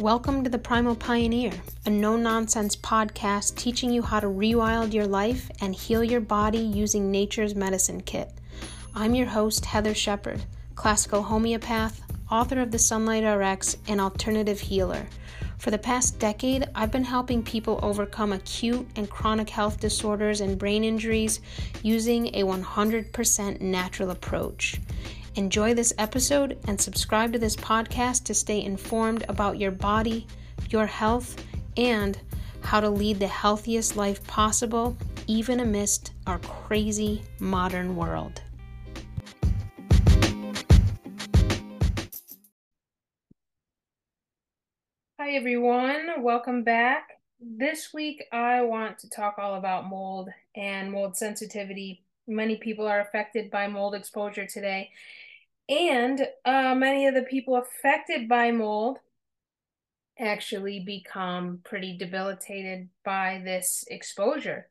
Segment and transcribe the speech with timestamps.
[0.00, 1.52] Welcome to the Primal Pioneer,
[1.86, 6.58] a no nonsense podcast teaching you how to rewild your life and heal your body
[6.58, 8.30] using nature's medicine kit.
[8.94, 10.44] I'm your host, Heathar Shepard,
[10.74, 15.06] classical homeopath, author of the Sunlight RX, and alternative healer.
[15.56, 20.58] For the past decade, I've been helping people overcome acute and chronic health disorders and
[20.58, 21.40] brain injuries
[21.82, 24.78] using a 100% natural approach.
[25.36, 30.26] Enjoy this episode and subscribe to this podcast to stay informed about your body,
[30.70, 31.44] your health,
[31.76, 32.18] and
[32.62, 38.40] how to lead the healthiest life possible, even amidst our crazy modern world.
[45.20, 46.22] Hi, everyone.
[46.22, 47.20] Welcome back.
[47.38, 52.04] This week, I want to talk all about mold and mold sensitivity.
[52.26, 54.90] Many people are affected by mold exposure today,
[55.68, 58.98] and uh, many of the people affected by mold
[60.18, 64.68] actually become pretty debilitated by this exposure.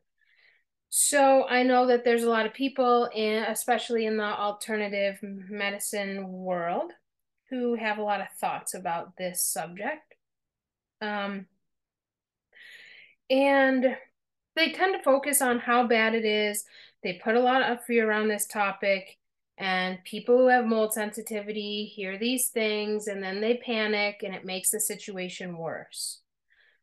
[0.88, 6.28] So I know that there's a lot of people, in, especially in the alternative medicine
[6.28, 6.92] world,
[7.50, 10.14] who have a lot of thoughts about this subject.
[11.00, 11.46] Um,
[13.28, 13.96] and
[14.54, 16.64] they tend to focus on how bad it is.
[17.02, 19.18] They put a lot of fear around this topic
[19.58, 24.44] and people who have mold sensitivity hear these things and then they panic and it
[24.44, 26.20] makes the situation worse.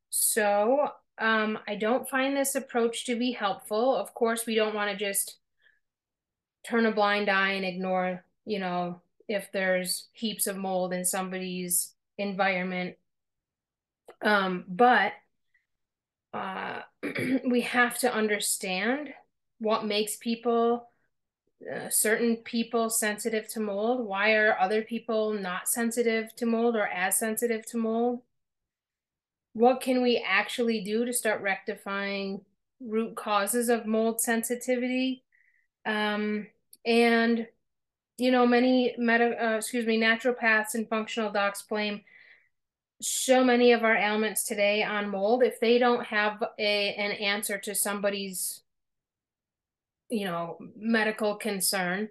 [0.10, 3.96] So, um, I don't find this approach to be helpful.
[3.96, 5.38] Of course, we don't want to just
[6.66, 11.94] turn a blind eye and ignore, you know, if there's heaps of mold in somebody's
[12.18, 12.96] environment.
[14.22, 15.14] Um, but
[16.34, 16.82] uh,
[17.48, 19.10] we have to understand
[19.60, 20.90] what makes people
[21.72, 24.06] uh, certain people sensitive to mold?
[24.06, 28.22] Why are other people not sensitive to mold or as sensitive to mold?
[29.53, 32.42] What can we actually do to start rectifying
[32.80, 35.23] root causes of mold sensitivity?
[35.86, 36.48] Um,
[36.86, 37.48] and
[38.17, 42.02] you know, many meta, uh, excuse me, naturopaths and functional docs blame
[43.02, 45.43] so many of our ailments today on mold.
[45.43, 48.63] If they don't have a an answer to somebody's
[50.14, 52.10] you know, medical concern,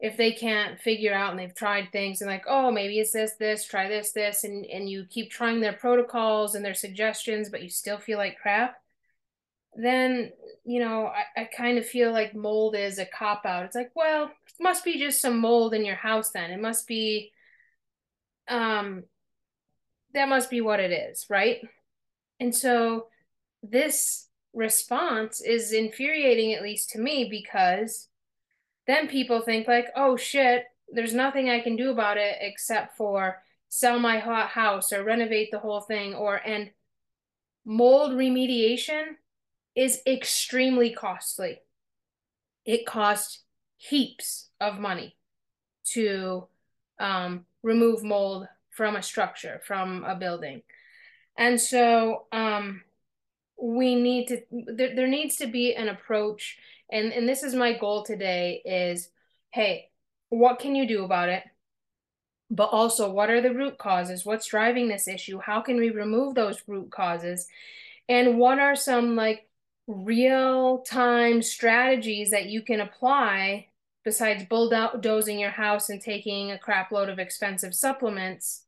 [0.00, 3.32] if they can't figure out and they've tried things and like, oh, maybe it's this,
[3.38, 7.62] this, try this, this, and and you keep trying their protocols and their suggestions, but
[7.62, 8.76] you still feel like crap,
[9.74, 10.32] then
[10.64, 13.64] you know, I, I kind of feel like mold is a cop out.
[13.64, 16.50] It's like, well, it must be just some mold in your house then.
[16.50, 17.32] It must be
[18.48, 19.04] um
[20.14, 21.58] that must be what it is, right?
[22.40, 23.06] And so
[23.62, 28.08] this response is infuriating, at least to me, because
[28.86, 33.42] then people think, like, oh shit, there's nothing I can do about it except for
[33.68, 36.70] sell my hot house or renovate the whole thing or and
[37.66, 39.16] mold remediation
[39.76, 41.60] is extremely costly.
[42.64, 43.42] It costs
[43.76, 45.16] heaps of money
[45.92, 46.48] to
[46.98, 50.62] um, remove mold from a structure, from a building.
[51.36, 52.82] And so um,
[53.60, 56.58] we need to there, there needs to be an approach.
[56.90, 59.10] And and this is my goal today is
[59.50, 59.90] hey
[60.30, 61.42] what can you do about it?
[62.50, 64.24] But also what are the root causes?
[64.24, 65.38] What's driving this issue?
[65.38, 67.46] How can we remove those root causes?
[68.08, 69.48] And what are some like
[69.86, 73.66] real time strategies that you can apply
[74.04, 78.64] besides bulldozing your house and taking a crap load of expensive supplements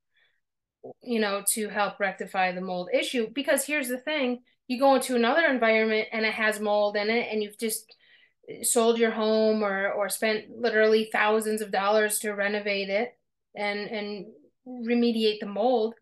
[1.02, 3.28] you know to help rectify the mold issue?
[3.32, 4.40] Because here's the thing
[4.70, 7.92] you go into another environment and it has mold in it and you've just
[8.62, 13.18] sold your home or or spent literally thousands of dollars to renovate it
[13.56, 14.26] and and
[14.68, 15.94] remediate the mold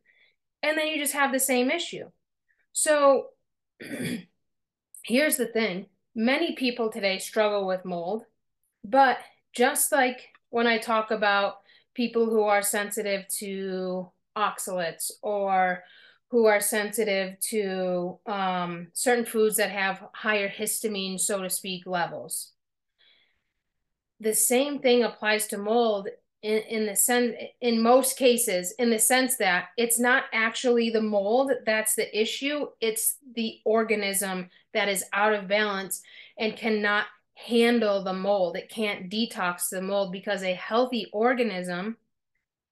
[0.62, 2.10] and then you just have the same issue.
[2.72, 3.28] So
[5.02, 5.86] here's the thing.
[6.14, 8.24] Many people today struggle with mold
[8.84, 9.18] but
[9.54, 11.56] just like when i talk about
[11.94, 15.82] people who are sensitive to oxalates or
[16.30, 22.52] who are sensitive to um, certain foods that have higher histamine, so to speak, levels.
[24.20, 26.08] The same thing applies to mold
[26.42, 31.00] in, in the sense, in most cases, in the sense that it's not actually the
[31.00, 36.02] mold that's the issue, it's the organism that is out of balance
[36.38, 38.56] and cannot handle the mold.
[38.56, 41.96] It can't detox the mold because a healthy organism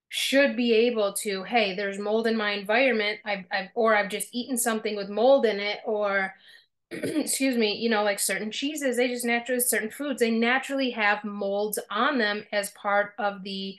[0.09, 4.29] should be able to hey there's mold in my environment I've, I've or i've just
[4.33, 6.33] eaten something with mold in it or
[6.91, 11.25] excuse me you know like certain cheeses they just naturally certain foods they naturally have
[11.25, 13.77] molds on them as part of the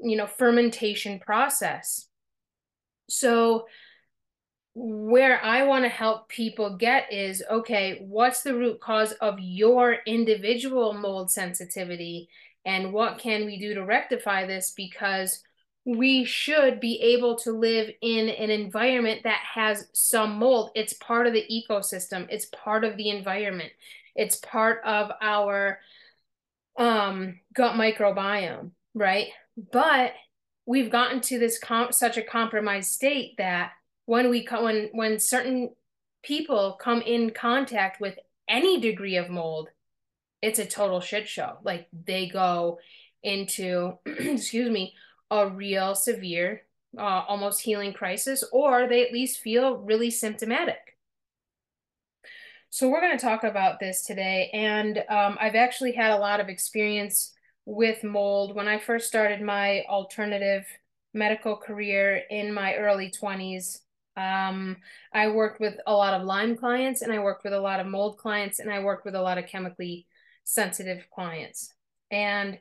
[0.00, 2.08] you know fermentation process
[3.08, 3.66] So,
[4.74, 9.98] where I want to help people get is okay, what's the root cause of your
[10.06, 12.28] individual mold sensitivity?
[12.64, 14.72] And what can we do to rectify this?
[14.76, 15.42] Because
[15.90, 20.70] we should be able to live in an environment that has some mold.
[20.76, 23.72] It's part of the ecosystem, it's part of the environment,
[24.14, 25.80] it's part of our
[26.76, 29.28] um, gut microbiome, right?
[29.72, 30.12] But
[30.64, 33.72] we've gotten to this com- such a compromised state that
[34.06, 35.70] when we co- when when certain
[36.22, 38.16] people come in contact with
[38.48, 39.70] any degree of mold,
[40.40, 41.58] it's a total shit show.
[41.64, 42.78] Like they go
[43.24, 44.94] into excuse me
[45.30, 46.62] a real severe,
[46.98, 50.96] uh, almost healing crisis, or they at least feel really symptomatic.
[52.70, 56.40] So we're going to talk about this today, and um, I've actually had a lot
[56.40, 57.32] of experience
[57.64, 60.66] with mold when I first started my alternative
[61.14, 63.80] medical career in my early 20s.
[64.16, 64.76] Um,
[65.12, 67.86] I worked with a lot of Lyme clients and I worked with a lot of
[67.86, 70.06] mold clients and I worked with a lot of chemically
[70.44, 71.72] sensitive clients.
[72.10, 72.58] And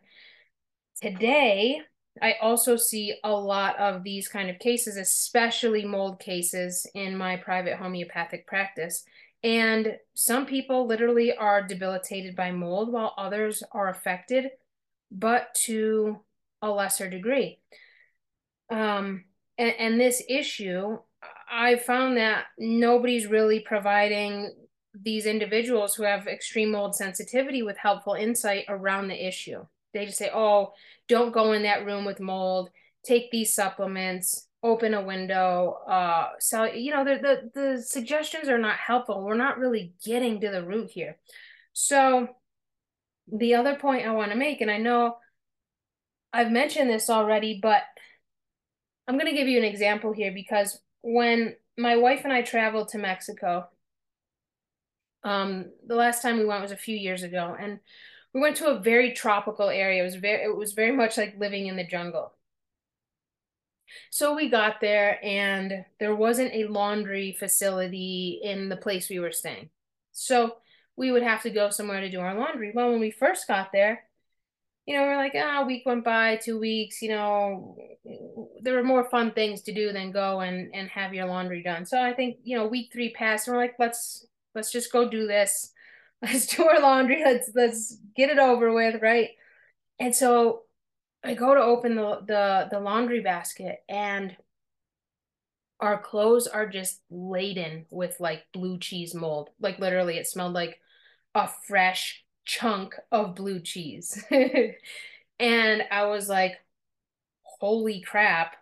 [1.01, 1.81] today,
[2.21, 7.37] I also see a lot of these kind of cases, especially mold cases in my
[7.37, 9.03] private homeopathic practice.
[9.43, 14.49] And some people literally are debilitated by mold while others are affected
[15.11, 16.19] but to
[16.61, 17.59] a lesser degree.
[18.69, 19.25] Um,
[19.57, 20.99] and, and this issue,
[21.51, 24.53] I found that nobody's really providing
[24.93, 29.65] these individuals who have extreme mold sensitivity with helpful insight around the issue.
[29.93, 30.73] They just say, oh,
[31.07, 32.69] don't go in that room with mold,
[33.03, 38.57] take these supplements, open a window, uh, so you know, the, the the suggestions are
[38.57, 39.23] not helpful.
[39.23, 41.17] We're not really getting to the root here.
[41.73, 42.27] So
[43.31, 45.17] the other point I want to make, and I know
[46.33, 47.83] I've mentioned this already, but
[49.07, 52.89] I'm going to give you an example here because when my wife and I traveled
[52.89, 53.67] to Mexico,
[55.23, 57.79] um, the last time we went was a few years ago, and
[58.33, 60.01] we went to a very tropical area.
[60.01, 62.33] It was very, it was very much like living in the jungle.
[64.11, 69.31] So we got there, and there wasn't a laundry facility in the place we were
[69.31, 69.69] staying.
[70.11, 70.57] So
[70.95, 72.71] we would have to go somewhere to do our laundry.
[72.73, 74.03] Well, when we first got there,
[74.85, 77.77] you know, we're like, ah, oh, a week went by, two weeks, you know,
[78.61, 81.85] there were more fun things to do than go and and have your laundry done.
[81.85, 85.07] So I think, you know, week three passed and we're like, let's let's just go
[85.07, 85.71] do this.
[86.21, 87.23] Let's do our laundry.
[87.23, 89.29] Let's let's get it over with, right?
[89.99, 90.63] And so
[91.23, 94.35] I go to open the the the laundry basket and
[95.79, 99.49] our clothes are just laden with like blue cheese mold.
[99.59, 100.79] Like literally it smelled like
[101.35, 104.23] a fresh chunk of blue cheese.
[105.39, 106.59] and I was like,
[107.43, 108.57] holy crap,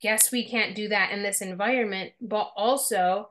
[0.00, 2.12] guess we can't do that in this environment.
[2.20, 3.30] But also,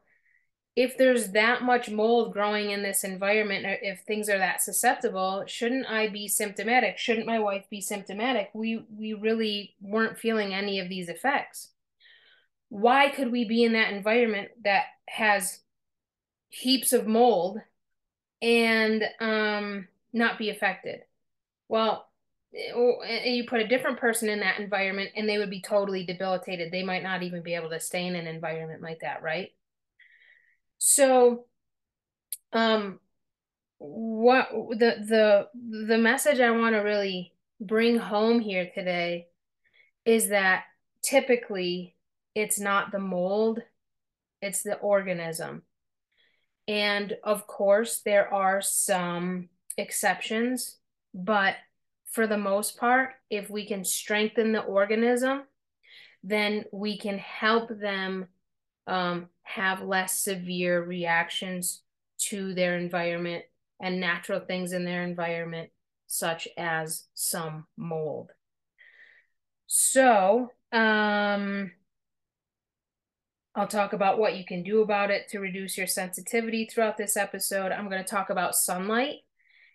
[0.75, 5.85] if there's that much mold growing in this environment, if things are that susceptible, shouldn't
[5.89, 6.97] I be symptomatic?
[6.97, 8.49] Shouldn't my wife be symptomatic?
[8.53, 11.69] We we really weren't feeling any of these effects.
[12.69, 15.59] Why could we be in that environment that has
[16.51, 17.59] heaps of mold
[18.41, 21.01] and um, not be affected.
[21.67, 22.07] Well,
[22.53, 26.71] you put a different person in that environment and they would be totally debilitated.
[26.71, 29.51] They might not even be able to stay in an environment like that, right?
[30.83, 31.45] So,
[32.53, 32.99] um,
[33.77, 35.47] what the the
[35.87, 39.27] the message I want to really bring home here today
[40.05, 40.63] is that
[41.03, 41.95] typically
[42.33, 43.59] it's not the mold,
[44.41, 45.61] it's the organism.
[46.67, 50.77] And of course, there are some exceptions,
[51.13, 51.57] but
[52.09, 55.43] for the most part, if we can strengthen the organism,
[56.23, 58.27] then we can help them
[58.87, 61.81] um, have less severe reactions
[62.17, 63.43] to their environment
[63.81, 65.69] and natural things in their environment,
[66.07, 68.31] such as some mold.
[69.67, 71.71] So, um,
[73.53, 77.17] I'll talk about what you can do about it to reduce your sensitivity throughout this
[77.17, 77.71] episode.
[77.71, 79.17] I'm going to talk about sunlight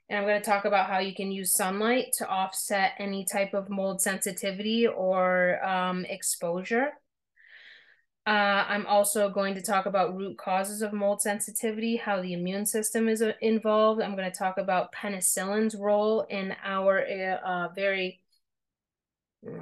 [0.08, 3.54] and I'm going to talk about how you can use sunlight to offset any type
[3.54, 6.92] of mold sensitivity or um, exposure.
[8.26, 12.66] Uh, I'm also going to talk about root causes of mold sensitivity, how the immune
[12.66, 14.02] system is uh, involved.
[14.02, 17.00] I'm going to talk about penicillin's role in our
[17.44, 18.20] uh, very,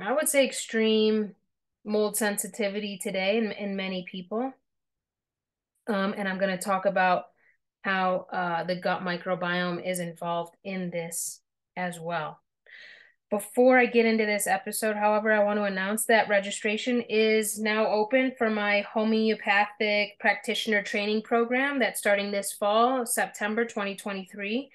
[0.00, 1.34] I would say, extreme
[1.84, 4.54] mold sensitivity today in, in many people.
[5.86, 7.24] Um, and I'm going to talk about
[7.82, 11.42] how uh, the gut microbiome is involved in this
[11.76, 12.40] as well.
[13.34, 17.88] Before I get into this episode, however, I want to announce that registration is now
[17.88, 24.70] open for my homeopathic practitioner training program that's starting this fall, September 2023.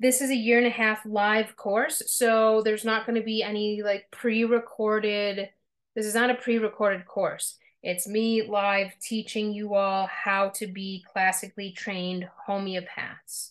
[0.00, 3.42] This is a year and a half live course, so there's not going to be
[3.42, 5.50] any like pre recorded,
[5.94, 7.58] this is not a pre recorded course.
[7.82, 13.50] It's me live teaching you all how to be classically trained homeopaths.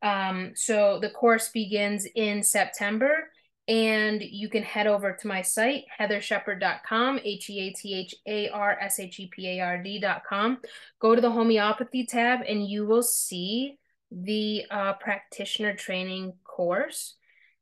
[0.00, 3.28] Um, so the course begins in September
[3.68, 8.48] and you can head over to my site, heatharshepard.com, H E A T H A
[8.48, 10.58] R S H E P A R D.com.
[10.98, 13.78] Go to the homeopathy tab and you will see
[14.10, 17.14] the uh, practitioner training course.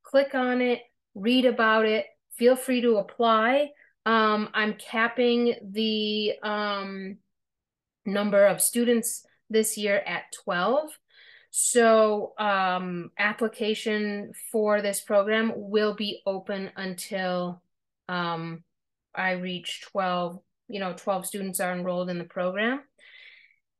[0.03, 0.81] Click on it,
[1.15, 3.71] read about it, feel free to apply.
[4.07, 7.19] Um, I'm capping the um,
[8.07, 10.91] number of students this year at 12.
[11.51, 17.61] So um, application for this program will be open until
[18.09, 18.63] um,
[19.15, 20.39] I reach 12,
[20.69, 22.83] you know, 12 students are enrolled in the program.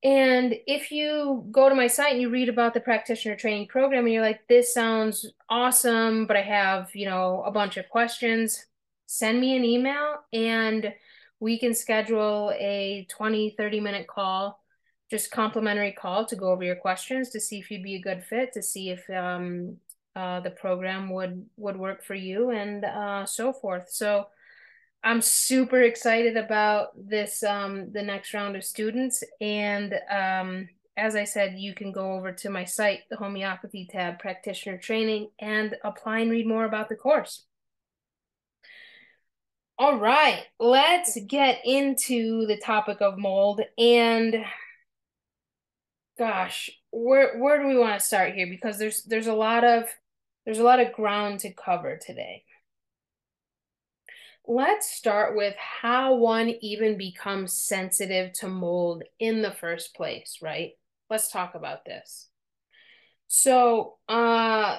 [0.03, 4.05] And if you go to my site and you read about the practitioner training program
[4.05, 8.65] and you're like, this sounds awesome, but I have, you know, a bunch of questions,
[9.07, 10.95] send me an email and
[11.39, 14.60] we can schedule a 20, 30 minute call
[15.11, 18.25] just complimentary call to go over your questions to see if you'd be a good
[18.25, 19.77] fit, to see if um,
[20.15, 23.91] uh, the program would would work for you, and uh, so forth.
[23.91, 24.29] So
[25.03, 31.25] I'm super excited about this um, the next round of students, and um, as I
[31.25, 36.21] said, you can go over to my site, the homeopathy tab, practitioner training, and apply
[36.21, 37.45] and read more about the course.
[39.79, 44.45] All right, let's get into the topic of mold and
[46.21, 48.47] gosh, where where do we want to start here?
[48.47, 49.85] Because there's there's a lot of
[50.45, 52.45] there's a lot of ground to cover today.
[54.47, 60.73] Let's start with how one even becomes sensitive to mold in the first place, right?
[61.09, 62.29] Let's talk about this.
[63.27, 64.77] So, uh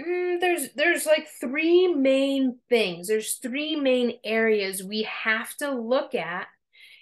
[0.00, 3.08] mm, there's there's like three main things.
[3.08, 6.46] There's three main areas we have to look at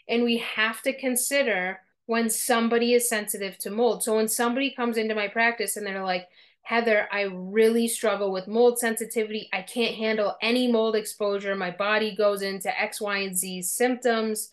[0.08, 4.02] and we have to consider when somebody is sensitive to mold.
[4.02, 6.26] So when somebody comes into my practice and they're like,
[6.66, 9.50] Heathar, I really struggle with mold sensitivity.
[9.52, 11.54] I can't handle any mold exposure.
[11.54, 14.48] My body goes into X, Y, and Z symptoms.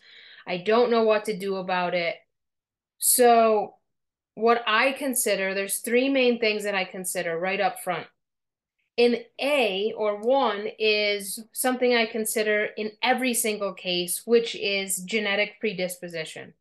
[0.46, 2.16] I don't know what to do about it.
[2.98, 3.76] So,
[4.34, 8.06] what I consider, there's three main things that I consider right up front.
[8.98, 15.58] In A or one is something I consider in every single case, which is genetic
[15.58, 16.52] predisposition.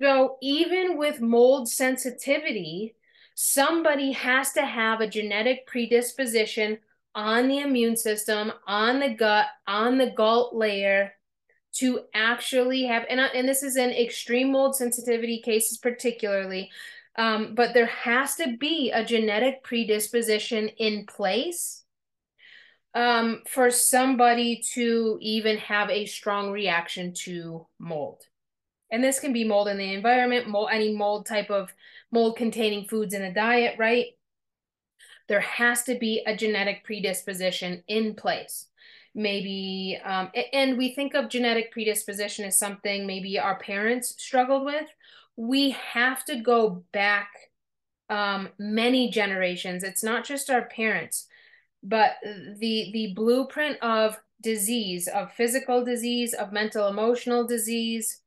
[0.00, 2.94] So even with mold sensitivity,
[3.34, 6.78] somebody has to have a genetic predisposition
[7.14, 11.12] on the immune system, on the gut, on the gall layer
[11.76, 16.70] to actually have, and, and this is in extreme mold sensitivity cases particularly,
[17.16, 21.84] um, but there has to be a genetic predisposition in place
[22.94, 28.22] um, for somebody to even have a strong reaction to mold
[28.90, 31.72] and this can be mold in the environment, mold, any mold type of
[32.12, 34.06] mold containing foods in a diet, right?
[35.28, 38.66] There has to be a genetic predisposition in place.
[39.14, 44.86] Maybe, um, and we think of genetic predisposition as something maybe our parents struggled with.
[45.36, 47.30] We have to go back
[48.08, 49.82] um, many generations.
[49.84, 51.26] It's not just our parents,
[51.82, 58.20] but the the blueprint of disease, of physical disease, of mental emotional disease,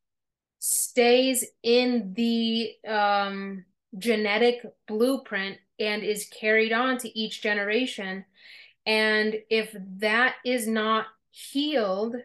[0.60, 3.64] stays in the um,
[3.98, 8.26] genetic blueprint and is carried on to each generation.
[8.86, 12.16] And if that is not healed,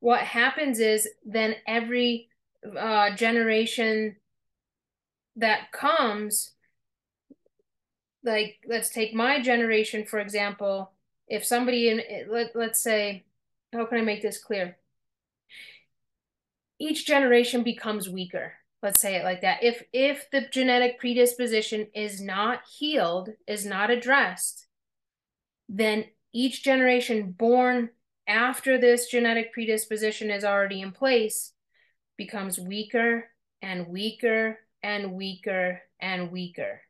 [0.00, 2.28] what happens is then every
[2.78, 4.16] uh, generation
[5.36, 6.52] that comes,
[8.22, 10.92] like let's take my generation for example.
[11.26, 13.24] If somebody in let let's say,
[13.72, 14.76] how can I make this clear?
[16.78, 18.54] Each generation becomes weaker.
[18.82, 19.62] Let's say it like that.
[19.62, 24.64] If if the genetic predisposition is not healed is not addressed
[25.68, 27.90] then each generation born
[28.26, 31.52] after this genetic predisposition is already in place
[32.16, 33.24] becomes weaker
[33.62, 36.80] and weaker and weaker and weaker.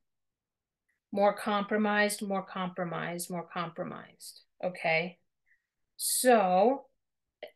[1.13, 4.41] More compromised more compromised more compromised.
[4.63, 5.19] Okay?
[5.97, 6.87] So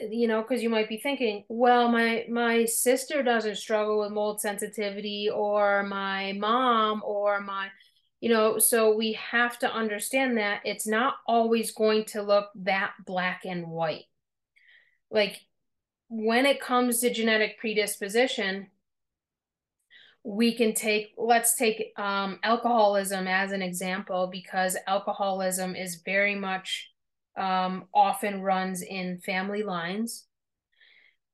[0.00, 4.40] you know because you might be thinking well my my sister doesn't struggle with mold
[4.40, 7.68] sensitivity or my mom or my
[8.20, 12.92] You know, so we have to understand that it's not always going to look that
[13.06, 14.06] black and white.
[15.10, 15.40] Like
[16.08, 18.68] when it comes to genetic predisposition,
[20.24, 26.90] we can take let's take um, alcoholism as an example because alcoholism is very much
[27.38, 30.26] um, often runs in family lines.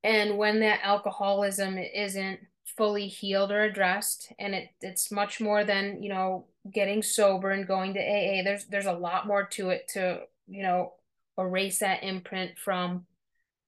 [0.03, 2.41] And when that alcoholism isn't
[2.77, 7.69] fully healed or addressed and it it's much more than you know getting sober and
[7.69, 10.93] going to AA there's there's a lot more to it to you know
[11.39, 13.07] erase that imprint from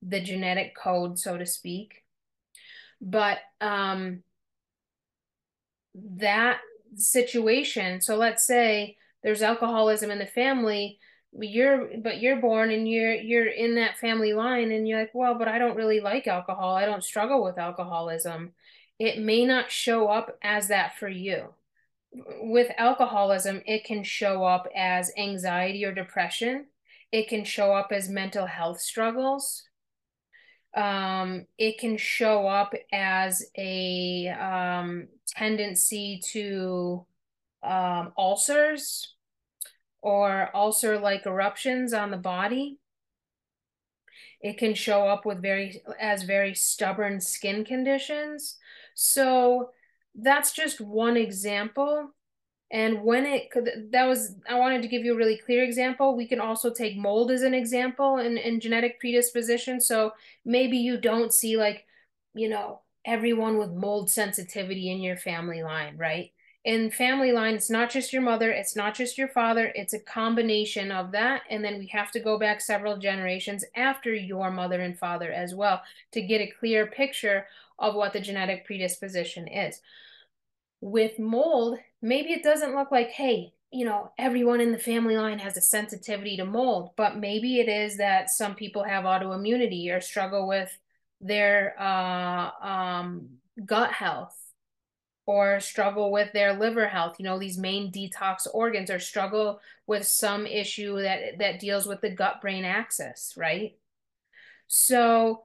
[0.02, 2.02] the genetic code so to speak.
[3.00, 4.22] But um
[5.94, 6.58] that
[6.96, 10.98] situation so let's say there's alcoholism in the family
[11.40, 15.34] you're but you're born and you're you're in that family line and you're like well
[15.34, 16.74] but i don't really like alcohol.
[16.74, 18.52] I don't struggle with alcoholism.
[18.98, 21.54] It may not show up as that for you.
[22.12, 26.66] With alcoholism it can show up as anxiety or depression.
[27.12, 29.62] It can show up as mental health struggles.
[30.74, 37.06] Um, it can show up as a um, tendency to
[37.62, 39.15] um, ulcers
[40.02, 42.78] or ulcer like eruptions on the body.
[44.40, 48.58] It can show up with very as very stubborn skin conditions.
[48.94, 49.70] So
[50.14, 52.10] that's just one example.
[52.70, 56.16] And when it could, that was, I wanted to give you a really clear example.
[56.16, 59.80] We can also take mold as an example in, in genetic predisposition.
[59.80, 60.12] So
[60.44, 61.86] maybe you don't see like,
[62.34, 66.32] you know, everyone with mold sensitivity in your family line, right?
[66.66, 70.00] In family line, it's not just your mother, it's not just your father, it's a
[70.00, 71.42] combination of that.
[71.48, 75.54] And then we have to go back several generations after your mother and father as
[75.54, 75.80] well
[76.10, 77.46] to get a clear picture
[77.78, 79.80] of what the genetic predisposition is.
[80.80, 85.38] With mold, maybe it doesn't look like, hey, you know, everyone in the family line
[85.38, 90.00] has a sensitivity to mold, but maybe it is that some people have autoimmunity or
[90.00, 90.76] struggle with
[91.20, 93.28] their uh, um,
[93.64, 94.45] gut health
[95.26, 100.06] or struggle with their liver health, you know, these main detox organs, or struggle with
[100.06, 103.76] some issue that that deals with the gut brain axis, right?
[104.68, 105.42] So,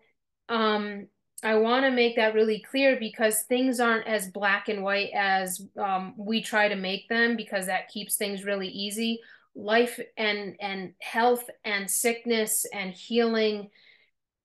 [0.49, 1.07] um,
[1.43, 5.65] I want to make that really clear because things aren't as black and white as
[5.77, 9.19] um, we try to make them because that keeps things really easy.
[9.55, 13.69] Life and and health and sickness and healing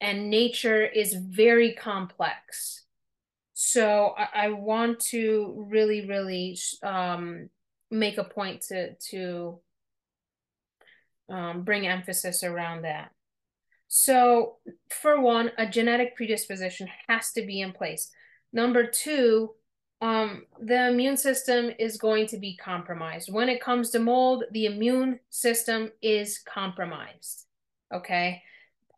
[0.00, 2.85] and nature is very complex
[3.58, 7.48] so I, I want to really, really um,
[7.90, 9.60] make a point to to
[11.30, 13.12] um, bring emphasis around that.
[13.88, 14.56] So,
[14.90, 18.10] for one, a genetic predisposition has to be in place.
[18.52, 19.54] Number two,
[20.02, 23.32] um, the immune system is going to be compromised.
[23.32, 27.46] When it comes to mold, the immune system is compromised.
[27.90, 28.42] Okay,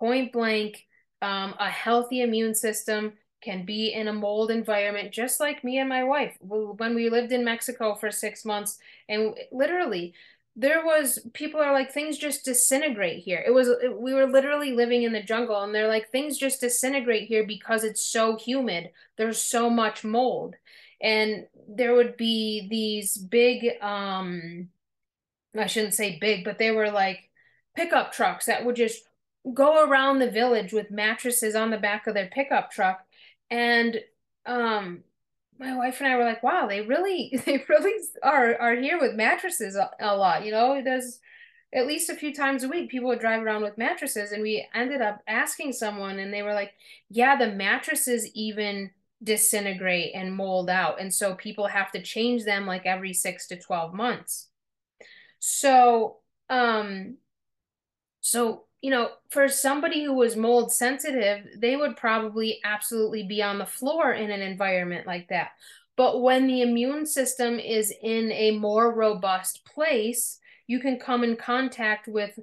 [0.00, 0.84] point blank,
[1.22, 5.88] um, a healthy immune system can be in a mold environment, just like me and
[5.88, 6.36] my wife.
[6.40, 10.14] When we lived in Mexico for six months, and literally,
[10.56, 13.42] there was people are like things just disintegrate here.
[13.46, 17.28] It was we were literally living in the jungle, and they're like things just disintegrate
[17.28, 18.90] here because it's so humid.
[19.16, 20.56] There's so much mold,
[21.00, 24.68] and there would be these big um,
[25.56, 27.30] I shouldn't say big, but they were like
[27.76, 29.04] pickup trucks that would just
[29.54, 33.04] go around the village with mattresses on the back of their pickup truck
[33.50, 33.98] and
[34.46, 35.02] um
[35.58, 39.14] my wife and I were like, wow, they really they really are are here with
[39.14, 40.44] mattresses a, a lot.
[40.44, 41.20] You know, there's
[41.74, 44.66] at least a few times a week people would drive around with mattresses and we
[44.74, 46.72] ended up asking someone and they were like,
[47.10, 48.90] yeah, the mattresses even
[49.22, 51.00] disintegrate and mold out.
[51.00, 54.48] And so people have to change them like every 6 to 12 months.
[55.40, 56.18] So,
[56.50, 57.18] um
[58.20, 63.58] so you know, for somebody who was mold sensitive, they would probably absolutely be on
[63.58, 65.50] the floor in an environment like that.
[65.96, 70.38] But when the immune system is in a more robust place,
[70.68, 72.38] you can come in contact with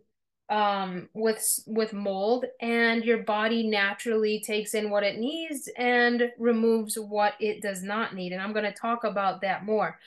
[0.50, 7.00] um with with mold and your body naturally takes in what it needs and removes
[7.00, 9.98] what it does not need and i'm going to talk about that more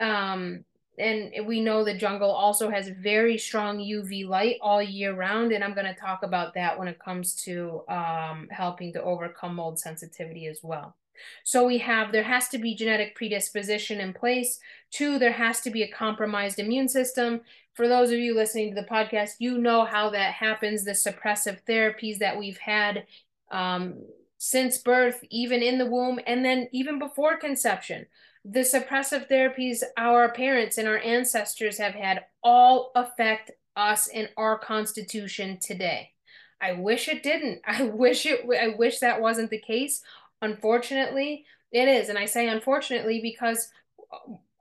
[0.00, 0.64] um
[0.98, 5.62] and we know the jungle also has very strong UV light all year round, and
[5.62, 9.78] I'm going to talk about that when it comes to um, helping to overcome mold
[9.78, 10.96] sensitivity as well.
[11.44, 14.60] So we have there has to be genetic predisposition in place.
[14.90, 17.40] Two, there has to be a compromised immune system.
[17.74, 20.84] For those of you listening to the podcast, you know how that happens.
[20.84, 23.06] The suppressive therapies that we've had
[23.50, 24.04] um,
[24.38, 28.06] since birth, even in the womb, and then even before conception
[28.50, 34.58] the suppressive therapies our parents and our ancestors have had all affect us and our
[34.58, 36.12] constitution today.
[36.60, 37.60] I wish it didn't.
[37.66, 40.02] I wish it I wish that wasn't the case.
[40.40, 42.08] Unfortunately, it is.
[42.08, 43.68] And I say unfortunately because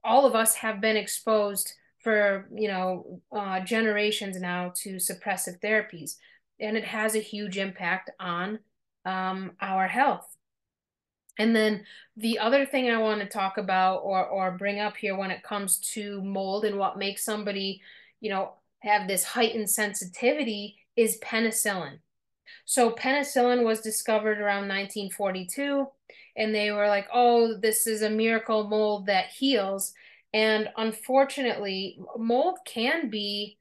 [0.04, 6.16] all of us have been exposed for, you know, uh, generations now to suppressive therapies.
[6.60, 8.60] And it has a huge impact on
[9.06, 10.37] um, our health.
[11.38, 15.16] And then the other thing I want to talk about or or bring up here
[15.16, 17.82] when it comes to mold and what makes somebody,
[18.20, 22.00] you know, have this heightened sensitivity is penicillin.
[22.66, 25.88] So penicillin was discovered around 1942
[26.36, 29.94] and they were like, "Oh, this is a miracle mold that heals."
[30.34, 33.57] And unfortunately, mold can be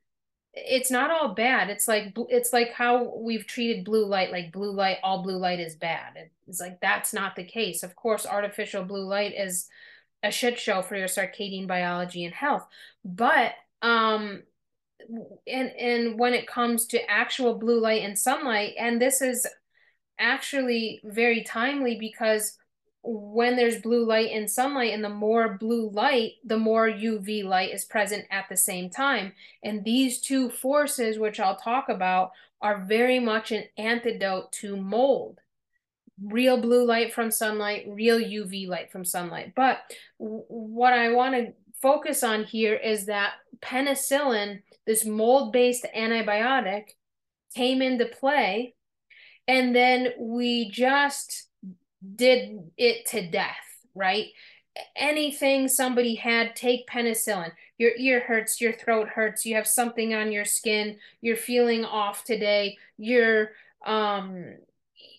[0.56, 1.68] it's not all bad.
[1.68, 5.60] It's like it's like how we've treated blue light like blue light all blue light
[5.60, 6.30] is bad.
[6.48, 7.82] It's like that's not the case.
[7.82, 9.68] Of course, artificial blue light is
[10.22, 12.66] a shit show for your circadian biology and health.
[13.04, 14.42] But um
[15.46, 19.46] and and when it comes to actual blue light and sunlight and this is
[20.18, 22.56] actually very timely because
[23.06, 27.72] when there's blue light and sunlight and the more blue light the more uv light
[27.72, 29.32] is present at the same time.
[29.62, 35.40] And these two forces which i'll talk about are very much an antidote to mold.
[36.20, 39.52] Real blue light from sunlight real uv light from sunlight.
[39.54, 39.78] But
[40.18, 46.84] what i want to focus on here is that penicillin this mold based antibiotic
[47.54, 48.74] came into play
[49.48, 51.48] and then we just
[52.14, 53.56] did it to death,
[53.94, 54.26] right?
[54.94, 57.52] Anything somebody had, take penicillin.
[57.78, 62.24] Your ear hurts, your throat hurts, you have something on your skin, you're feeling off
[62.24, 63.50] today, your
[63.84, 64.56] um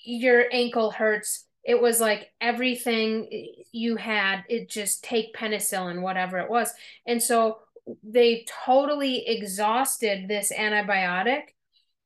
[0.03, 1.45] your ankle hurts.
[1.63, 3.27] It was like everything
[3.71, 6.71] you had, it just take penicillin, whatever it was.
[7.05, 7.59] And so
[8.03, 11.43] they totally exhausted this antibiotic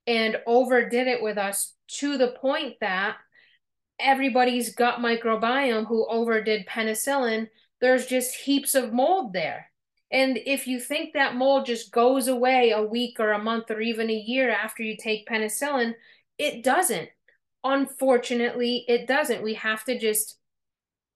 [0.07, 3.17] and overdid it with us to the point that
[4.01, 7.47] everybody's gut microbiome who overdid penicillin,
[7.79, 9.67] there's just heaps of mold there.
[10.11, 13.79] And if you think that mold just goes away a week or a month or
[13.79, 15.93] even a year after you take penicillin,
[16.37, 17.09] it doesn't.
[17.63, 19.43] Unfortunately, it doesn't.
[19.43, 20.37] We have to just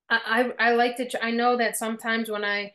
[0.10, 2.74] I I, I like to I know that sometimes when I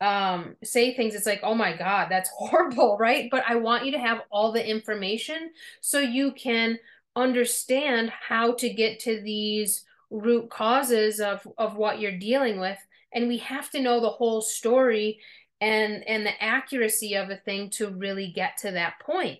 [0.00, 3.92] um say things it's like oh my god that's horrible right but i want you
[3.92, 6.78] to have all the information so you can
[7.16, 12.78] understand how to get to these root causes of of what you're dealing with
[13.12, 15.20] and we have to know the whole story
[15.60, 19.38] and and the accuracy of a thing to really get to that point.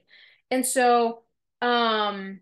[0.51, 1.23] and so
[1.63, 2.41] um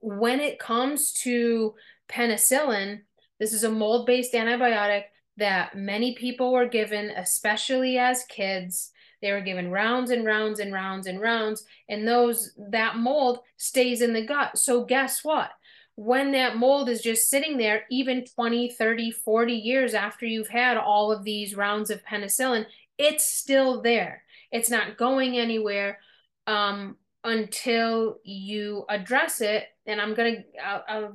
[0.00, 1.74] when it comes to
[2.08, 3.00] penicillin
[3.40, 5.04] this is a mold based antibiotic
[5.36, 8.92] that many people were given especially as kids
[9.26, 14.00] they were given rounds and rounds and rounds and rounds, and those that mold stays
[14.00, 14.56] in the gut.
[14.56, 15.50] So guess what?
[15.96, 20.76] When that mold is just sitting there, even 20, 30, 40 years after you've had
[20.76, 22.66] all of these rounds of penicillin,
[22.98, 24.22] it's still there.
[24.52, 25.98] It's not going anywhere
[26.46, 29.64] um, until you address it.
[29.86, 31.12] And I'm going to,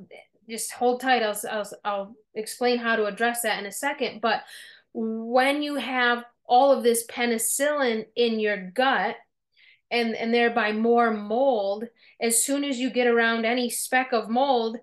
[0.50, 1.22] just hold tight.
[1.22, 4.20] I'll, I'll, I'll explain how to address that in a second.
[4.20, 4.42] But
[4.92, 9.16] when you have all of this penicillin in your gut
[9.90, 11.84] and and thereby more mold
[12.20, 14.78] as soon as you get around any speck of mold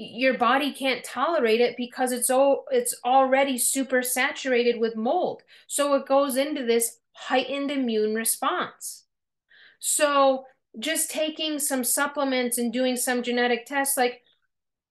[0.00, 5.42] your body can't tolerate it because it's all it's already super saturated with mold.
[5.66, 9.04] So it goes into this heightened immune response.
[9.78, 10.44] So
[10.78, 14.22] just taking some supplements and doing some genetic tests like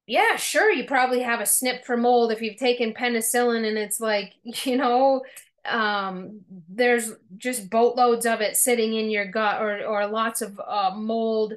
[0.07, 4.01] yeah sure you probably have a snip for mold if you've taken penicillin and it's
[4.01, 4.33] like
[4.65, 5.21] you know
[5.69, 10.91] um, there's just boatloads of it sitting in your gut or or lots of uh,
[10.95, 11.53] mold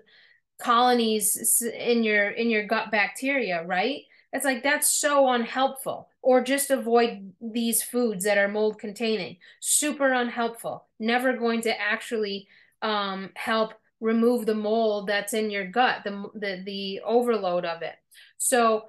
[0.61, 4.03] colonies in your in your gut bacteria right?
[4.33, 6.09] It's like that's so unhelpful.
[6.23, 9.39] Or just avoid these foods that are mold containing.
[9.61, 10.87] Super unhelpful.
[11.01, 12.47] Never going to actually
[12.81, 17.95] um, help remove the mold that's in your gut the, the the overload of it.
[18.39, 18.85] So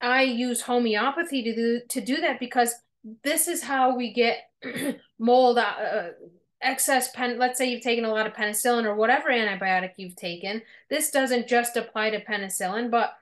[0.00, 2.74] i use homeopathy to do to do that because
[3.22, 4.50] this is how we get
[5.18, 6.10] mold uh, uh,
[6.60, 10.62] excess pen let's say you've taken a lot of penicillin or whatever antibiotic you've taken
[10.90, 13.14] this doesn't just apply to penicillin but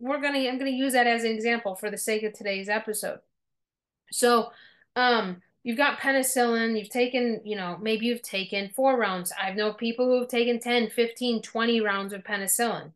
[0.00, 2.32] we're going to i'm going to use that as an example for the sake of
[2.32, 3.18] today's episode.
[4.10, 4.50] So
[4.94, 9.32] um you've got penicillin you've taken you know maybe you've taken four rounds.
[9.40, 12.92] I've known people who have taken 10 15 20 rounds of penicillin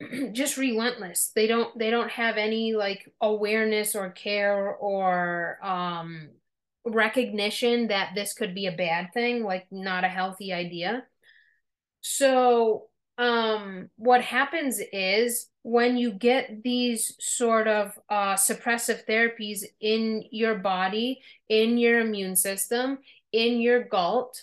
[0.32, 1.32] just relentless.
[1.34, 6.30] They don't they don't have any like awareness or care or um
[6.84, 11.04] recognition that this could be a bad thing, like not a healthy idea.
[12.00, 20.22] So, um what happens is when you get these sort of uh, suppressive therapies in
[20.30, 22.98] your body, in your immune system,
[23.32, 24.38] in your gut,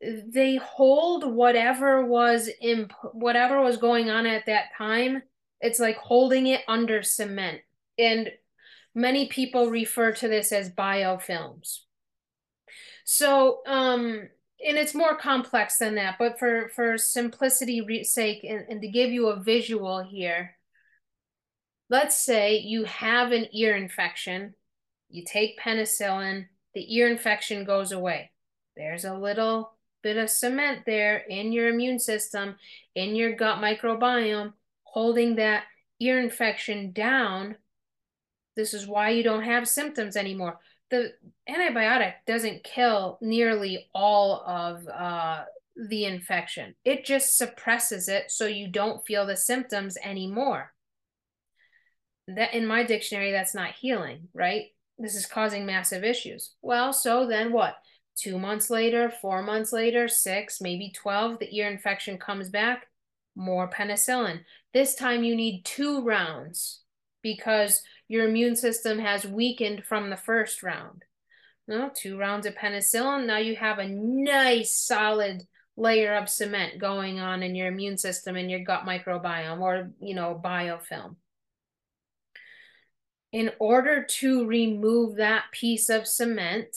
[0.00, 5.22] they hold whatever was imp- whatever was going on at that time.
[5.60, 7.60] It's like holding it under cement,
[7.98, 8.30] and
[8.94, 11.80] many people refer to this as biofilms.
[13.04, 14.28] So, um,
[14.64, 19.10] and it's more complex than that but for for simplicity sake and, and to give
[19.10, 20.56] you a visual here
[21.90, 24.54] let's say you have an ear infection
[25.08, 28.30] you take penicillin the ear infection goes away
[28.76, 32.56] there's a little bit of cement there in your immune system
[32.94, 34.52] in your gut microbiome
[34.84, 35.64] holding that
[36.00, 37.56] ear infection down
[38.56, 40.58] this is why you don't have symptoms anymore
[40.90, 41.12] the
[41.48, 45.44] antibiotic doesn't kill nearly all of uh,
[45.76, 46.74] the infection.
[46.84, 50.72] It just suppresses it so you don't feel the symptoms anymore.
[52.28, 54.66] That in my dictionary, that's not healing, right?
[54.98, 56.54] This is causing massive issues.
[56.62, 57.76] Well, so then what?
[58.16, 62.86] Two months later, four months later, six, maybe 12, the ear infection comes back,
[63.34, 64.40] more penicillin.
[64.72, 66.80] This time you need two rounds
[67.22, 71.04] because your immune system has weakened from the first round.
[71.68, 73.26] No, two rounds of penicillin.
[73.26, 75.42] Now you have a nice solid
[75.76, 80.14] layer of cement going on in your immune system and your gut microbiome or, you
[80.14, 81.16] know, biofilm.
[83.32, 86.68] In order to remove that piece of cement,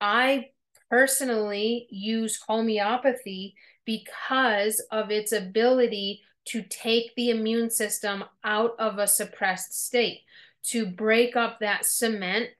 [0.00, 0.50] I
[0.90, 3.54] personally use homeopathy
[3.84, 10.20] because of its ability to take the immune system out of a suppressed state,
[10.64, 12.50] to break up that cement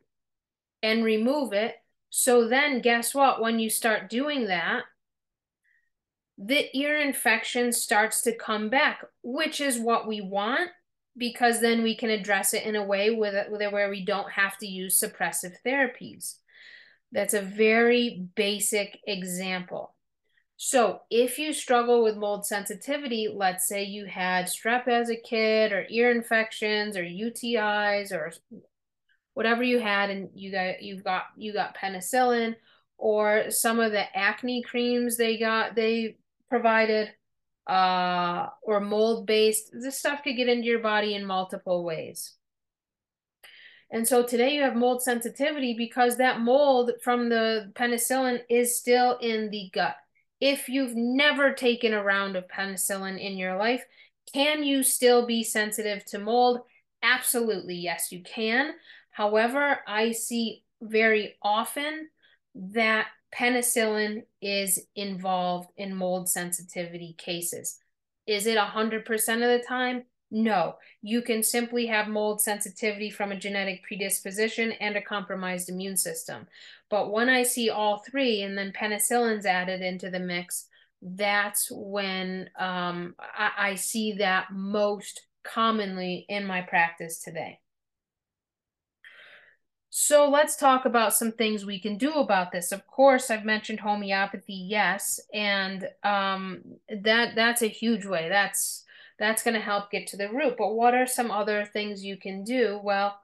[0.82, 1.74] and remove it.
[2.10, 3.40] So then, guess what?
[3.40, 4.84] When you start doing that,
[6.38, 10.70] the ear infection starts to come back, which is what we want
[11.16, 14.30] because then we can address it in a way with with it where we don't
[14.32, 16.36] have to use suppressive therapies.
[17.12, 19.94] That's a very basic example.
[20.56, 25.72] So if you struggle with mold sensitivity, let's say you had strep as a kid
[25.72, 28.32] or ear infections or UTIs or
[29.34, 32.56] whatever you had and you got you've got you got penicillin
[32.96, 36.16] or some of the acne creams they got they
[36.48, 37.12] provided
[37.66, 42.32] uh or mold based this stuff could get into your body in multiple ways.
[43.90, 49.16] And so today you have mold sensitivity because that mold from the penicillin is still
[49.18, 49.96] in the gut
[50.40, 53.84] if you've never taken a round of penicillin in your life,
[54.32, 56.60] can you still be sensitive to mold?
[57.02, 58.72] Absolutely, yes, you can.
[59.10, 62.08] However, I see very often
[62.54, 67.78] that penicillin is involved in mold sensitivity cases.
[68.26, 70.04] Is it 100% of the time?
[70.30, 75.96] No, you can simply have mold sensitivity from a genetic predisposition and a compromised immune
[75.96, 76.48] system.
[76.90, 80.66] But when I see all three and then penicillin's added into the mix,
[81.00, 87.60] that's when um, I, I see that most commonly in my practice today.
[89.90, 92.72] So let's talk about some things we can do about this.
[92.72, 98.28] Of course, I've mentioned homeopathy, yes, and um, that that's a huge way.
[98.28, 98.84] That's
[99.18, 100.56] that's going to help get to the root.
[100.58, 102.80] But what are some other things you can do?
[102.82, 103.18] Well,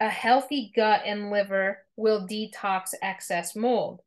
[0.00, 4.00] a healthy gut and liver will detox excess mold.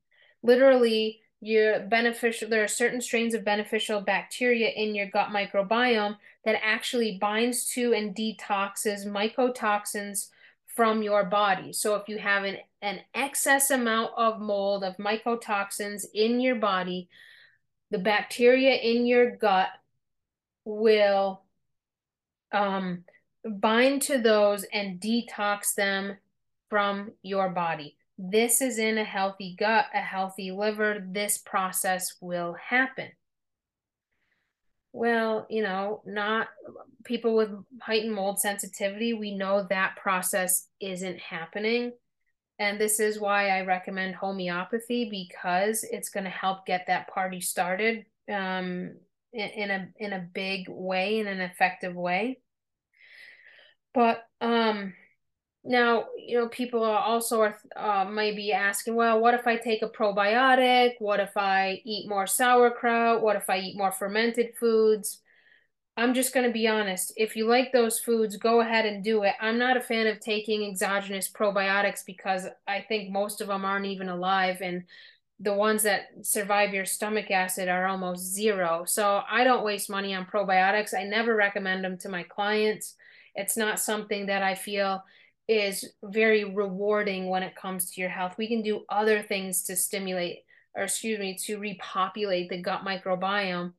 [0.43, 6.59] Literally, your beneficial there are certain strains of beneficial bacteria in your gut microbiome that
[6.61, 10.27] actually binds to and detoxes mycotoxins
[10.75, 11.73] from your body.
[11.73, 17.09] So if you have an, an excess amount of mold of mycotoxins in your body,
[17.91, 19.69] the bacteria in your gut
[20.69, 21.41] will
[22.51, 23.03] um,
[23.43, 26.17] bind to those and detox them
[26.69, 27.97] from your body.
[28.17, 31.03] This is in a healthy gut, a healthy liver.
[31.09, 33.09] This process will happen.
[34.91, 36.49] Well, you know, not
[37.05, 37.49] people with
[37.81, 41.93] heightened mold sensitivity, we know that process isn't happening.
[42.57, 47.39] And this is why I recommend homeopathy because it's going to help get that party
[47.39, 48.95] started um,
[49.33, 52.39] in, a in a big way, in an effective way.
[53.93, 54.93] But um
[55.65, 59.57] Now, you know, people are also are uh, might be asking, well, what if I
[59.57, 60.95] take a probiotic?
[60.99, 63.21] What if I eat more sauerkraut?
[63.23, 65.21] What if I eat more fermented foods?
[65.97, 67.13] I'm just going to be honest.
[67.17, 69.35] If you like those foods, go ahead and do it.
[69.41, 73.87] I'm not a fan of taking exogenous probiotics because I think most of them aren't
[73.87, 74.85] even alive and
[75.39, 78.83] the ones that survive your stomach acid are almost zero.
[78.85, 80.93] So I don't waste money on probiotics.
[80.93, 82.95] I never recommend them to my clients.
[83.35, 85.03] It's not something that I feel
[85.47, 88.35] is very rewarding when it comes to your health.
[88.37, 90.39] We can do other things to stimulate,
[90.75, 93.73] or excuse me, to repopulate the gut microbiome.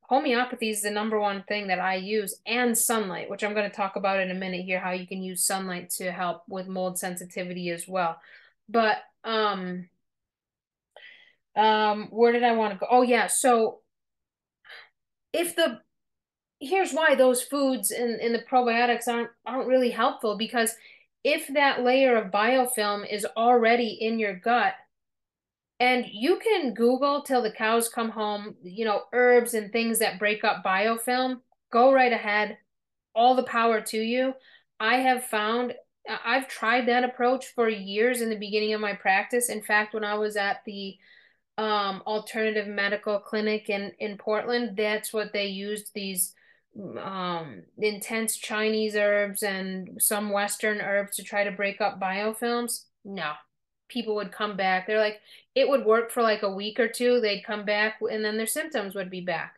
[0.00, 3.76] Homeopathy is the number one thing that I use, and sunlight, which I'm going to
[3.76, 6.98] talk about in a minute here, how you can use sunlight to help with mold
[6.98, 8.18] sensitivity as well.
[8.68, 9.88] But um,
[11.56, 12.86] um, where did I want to go?
[12.90, 13.80] Oh yeah, so
[15.32, 15.80] if the
[16.60, 20.74] here's why those foods in, in the probiotics aren't aren't really helpful because
[21.24, 24.74] if that layer of biofilm is already in your gut,
[25.82, 30.18] and you can Google till the cows come home, you know, herbs and things that
[30.18, 31.40] break up biofilm,
[31.72, 32.58] go right ahead.
[33.14, 34.34] All the power to you.
[34.80, 35.74] I have found,
[36.24, 39.48] I've tried that approach for years in the beginning of my practice.
[39.48, 40.96] In fact, when I was at the
[41.62, 46.34] um, alternative medical clinic in, in Portland, that's what they used these
[47.00, 52.86] um, intense Chinese herbs and some Western herbs to try to break up biofilms.
[53.04, 53.32] No,
[53.86, 54.86] people would come back.
[54.86, 55.20] They're like,
[55.54, 57.20] it would work for like a week or two.
[57.20, 59.54] They'd come back and then their symptoms would be back.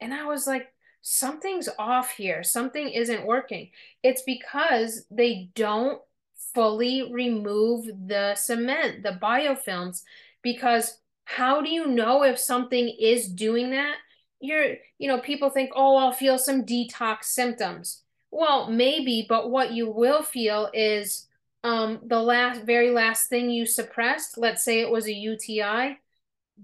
[0.00, 2.44] And I was like, something's off here.
[2.44, 3.70] Something isn't working.
[4.04, 6.00] It's because they don't
[6.54, 10.02] fully remove the cement, the biofilms,
[10.42, 10.98] because
[11.36, 13.94] how do you know if something is doing that?
[14.40, 18.02] You're, you know, people think, oh, I'll feel some detox symptoms.
[18.32, 21.28] Well, maybe, but what you will feel is
[21.62, 25.98] um, the last, very last thing you suppressed, let's say it was a UTI,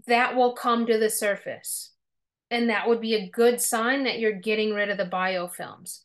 [0.06, 1.92] that will come to the surface.
[2.50, 6.00] And that would be a good sign that you're getting rid of the biofilms.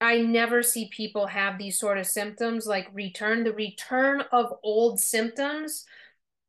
[0.00, 3.44] I never see people have these sort of symptoms like return.
[3.44, 5.84] The return of old symptoms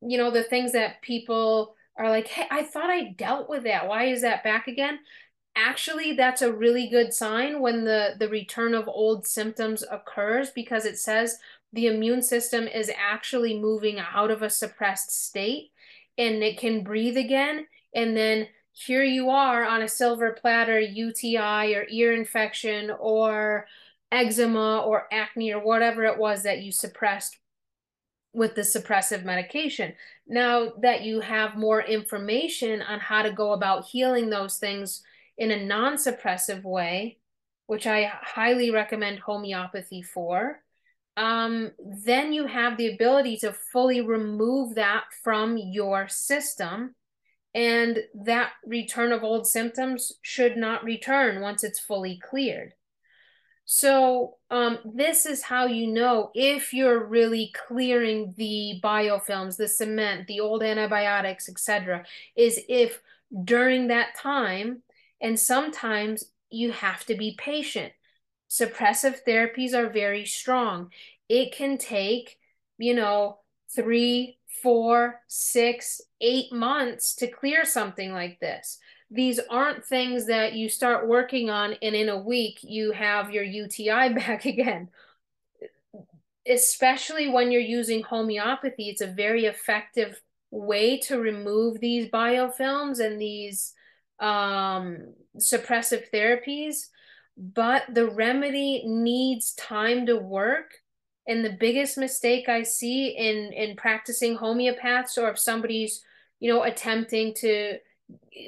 [0.01, 3.87] you know, the things that people are like, hey, I thought I dealt with that.
[3.87, 4.99] Why is that back again?
[5.55, 10.85] Actually, that's a really good sign when the, the return of old symptoms occurs because
[10.85, 11.37] it says
[11.73, 15.71] the immune system is actually moving out of a suppressed state
[16.17, 17.65] and it can breathe again.
[17.95, 23.65] And then here you are on a silver platter, UTI or ear infection or
[24.11, 27.37] eczema or acne or whatever it was that you suppressed
[28.37, 29.93] with the suppressive medication.
[30.27, 35.01] Now that you have more information on how to go about healing those things
[35.39, 37.17] in a non suppressive way,
[37.65, 40.61] which I highly recommend homeopathy for,
[41.17, 46.93] um, then you have the ability to fully remove that from your system.
[47.55, 52.73] And that return of old symptoms should not return once it's fully cleared.
[53.69, 60.25] So um, this is how you know if you're really clearing the biofilms, the cement,
[60.27, 62.05] the old antibiotics, etc.
[62.37, 63.01] Is if
[63.43, 64.83] during that time,
[65.19, 67.91] and sometimes you have to be patient.
[68.49, 70.89] Suppressive therapies are very strong.
[71.27, 72.39] It can take,
[72.77, 73.39] you know,
[73.75, 80.67] three, four, six, eight months to clear something like this these aren't things that you
[80.69, 84.89] start working on and in a week you have your UTI back again.
[86.47, 93.19] Especially when you're using homeopathy, it's a very effective way to remove these biofilms and
[93.19, 93.73] these
[94.19, 96.87] um, suppressive therapies.
[97.37, 100.71] But the remedy needs time to work.
[101.27, 106.01] And the biggest mistake I see in in practicing homeopaths or if somebody's,
[106.39, 107.77] you know, attempting to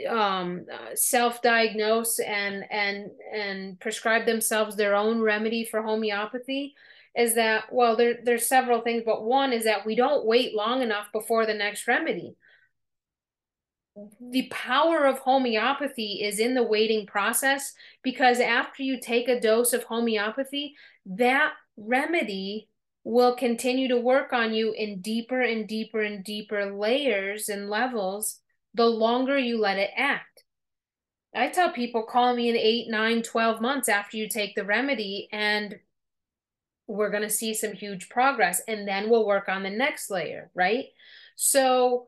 [0.07, 6.75] um, self-diagnose and and and prescribe themselves their own remedy for homeopathy
[7.17, 10.81] is that well there there's several things but one is that we don't wait long
[10.81, 12.35] enough before the next remedy.
[14.21, 19.73] The power of homeopathy is in the waiting process because after you take a dose
[19.73, 22.69] of homeopathy that remedy
[23.03, 28.39] will continue to work on you in deeper and deeper and deeper layers and levels
[28.73, 30.43] the longer you let it act.
[31.35, 35.29] I tell people call me in eight, nine, 12 months after you take the remedy,
[35.31, 35.75] and
[36.87, 38.61] we're going to see some huge progress.
[38.67, 40.85] And then we'll work on the next layer, right?
[41.35, 42.07] So,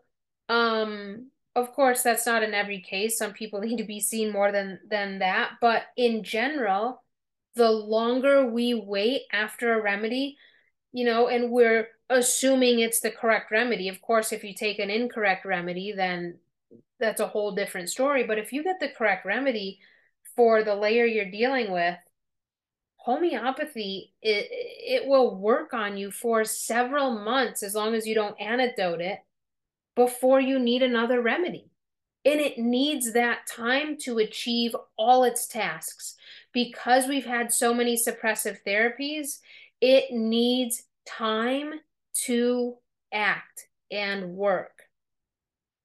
[0.50, 3.18] um, of course, that's not in every case.
[3.18, 5.52] Some people need to be seen more than than that.
[5.62, 7.04] But in general,
[7.56, 10.38] the longer we wait after a remedy,
[10.94, 13.88] you know, and we're assuming it's the correct remedy.
[13.88, 16.38] Of course, if you take an incorrect remedy, then
[17.02, 18.24] that's a whole different story.
[18.24, 19.80] But if you get the correct remedy
[20.36, 21.98] for the layer you're dealing with,
[23.02, 28.40] homeopathy it, it will work on you for several months as long as you don't
[28.40, 29.20] antidote it
[29.96, 31.72] before you need another remedy
[32.26, 36.16] and it needs that time to achieve all its tasks
[36.54, 39.40] because we've had so many suppressive therapies
[39.82, 41.74] it needs time
[42.14, 42.76] to
[43.12, 44.84] act and work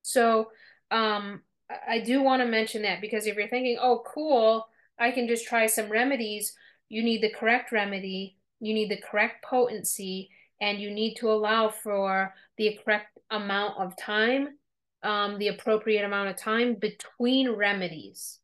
[0.03, 0.49] so
[0.91, 1.41] um
[1.89, 4.67] i do want to mention that because if you're thinking oh cool
[4.99, 6.55] i can just try some remedies
[6.89, 10.31] you need the correct remedy, you need the correct potency,
[10.61, 14.57] and you need to allow for the correct amount of time,
[15.03, 18.39] um, the appropriate amount of time between remedies.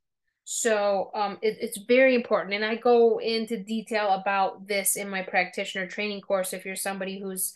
[0.45, 2.55] So um, it, it's very important.
[2.55, 7.21] And I go into detail about this in my practitioner training course if you're somebody
[7.21, 7.55] who's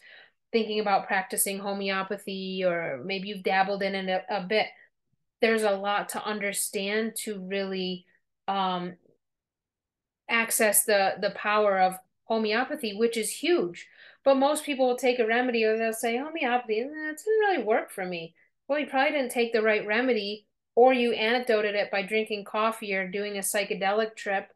[0.57, 4.69] thinking about practicing homeopathy or maybe you've dabbled in it a, a bit.
[5.43, 8.07] There's a lot to understand to really
[8.49, 8.95] um,
[10.31, 13.87] access the the power of homeopathy, which is huge.
[14.25, 17.63] But most people will take a remedy or they'll say homeopathy, eh, it didn't really
[17.63, 18.35] work for me.
[18.67, 22.95] Well, you probably didn't take the right remedy, or you antidoted it by drinking coffee
[22.95, 24.49] or doing a psychedelic trip,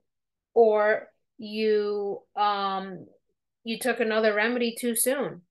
[0.55, 3.07] or you um
[3.65, 5.43] you took another remedy too soon,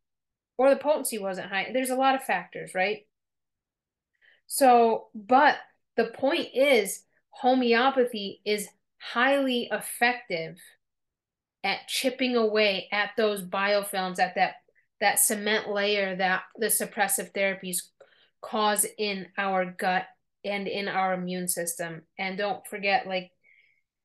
[0.60, 1.70] or the potency wasn't high.
[1.72, 3.08] There's a lot of factors, right?
[4.46, 5.56] So, but
[5.96, 10.58] the point is, homeopathy is highly effective
[11.64, 14.56] at chipping away at those biofilms, at that
[15.00, 17.84] that cement layer that the suppressive therapies
[18.42, 20.08] cause in our gut
[20.44, 22.02] and in our immune system.
[22.18, 23.32] And don't forget, like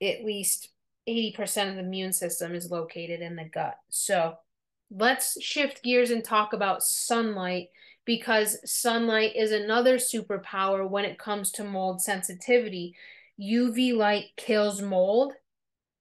[0.01, 0.69] at least
[1.05, 3.75] 80% of the immune system is located in the gut.
[3.89, 4.37] So
[4.97, 7.67] let's shift gears and talk about sunlight
[8.05, 12.95] because sunlight is another superpower when it comes to mold sensitivity.
[13.39, 15.33] UV light kills mold.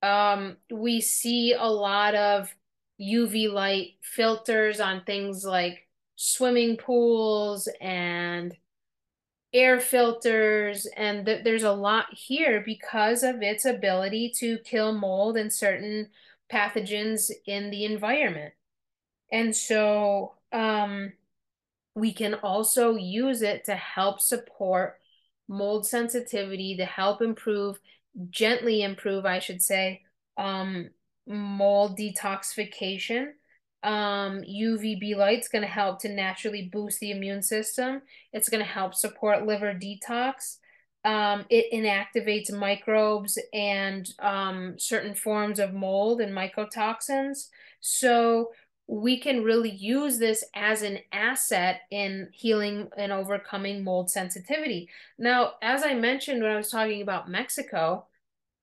[0.03, 2.55] Um, we see a lot of
[3.01, 8.57] UV light filters on things like swimming pools and
[9.53, 15.37] air filters and th- there's a lot here because of its ability to kill mold
[15.37, 16.09] and certain
[16.53, 18.53] pathogens in the environment
[19.35, 21.13] and so um,
[21.97, 24.95] we can also use it to help support
[25.49, 27.81] mold sensitivity to help improve,
[28.31, 30.03] gently improve, I should say,
[30.37, 30.91] um,
[31.27, 33.33] mold detoxification.
[33.83, 38.03] Um, UVB light's going to help to naturally boost the immune system.
[38.33, 40.59] It's going to help support liver detox.
[41.05, 47.49] Um, it inactivates microbes and um, certain forms of mold and mycotoxins.
[47.81, 48.53] So
[48.87, 54.89] we can really use this as an asset in healing and overcoming mold sensitivity.
[55.19, 58.07] Now, as I mentioned when I was talking about Mexico,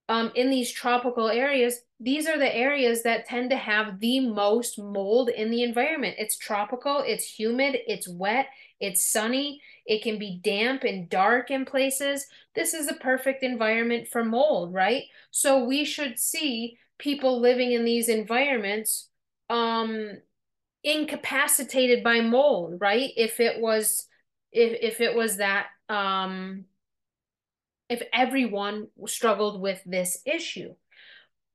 [0.09, 4.77] um, in these tropical areas, these are the areas that tend to have the most
[4.77, 6.15] mold in the environment.
[6.17, 8.47] It's tropical, it's humid, it's wet,
[8.79, 12.27] it's sunny, it can be damp and dark in places.
[12.55, 15.03] This is a perfect environment for mold, right?
[15.31, 19.07] So we should see people living in these environments
[19.51, 20.11] um
[20.83, 23.11] incapacitated by mold, right?
[23.15, 24.07] If it was
[24.51, 26.65] if if it was that um
[27.89, 30.73] if everyone struggled with this issue.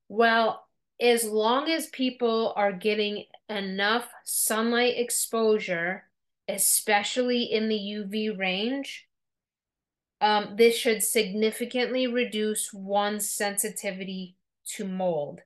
[0.09, 0.66] Well,
[1.01, 6.05] as long as people are getting enough sunlight exposure,
[6.47, 9.07] especially in the UV range,
[10.20, 14.36] um, this should significantly reduce one's sensitivity
[14.74, 15.40] to mold.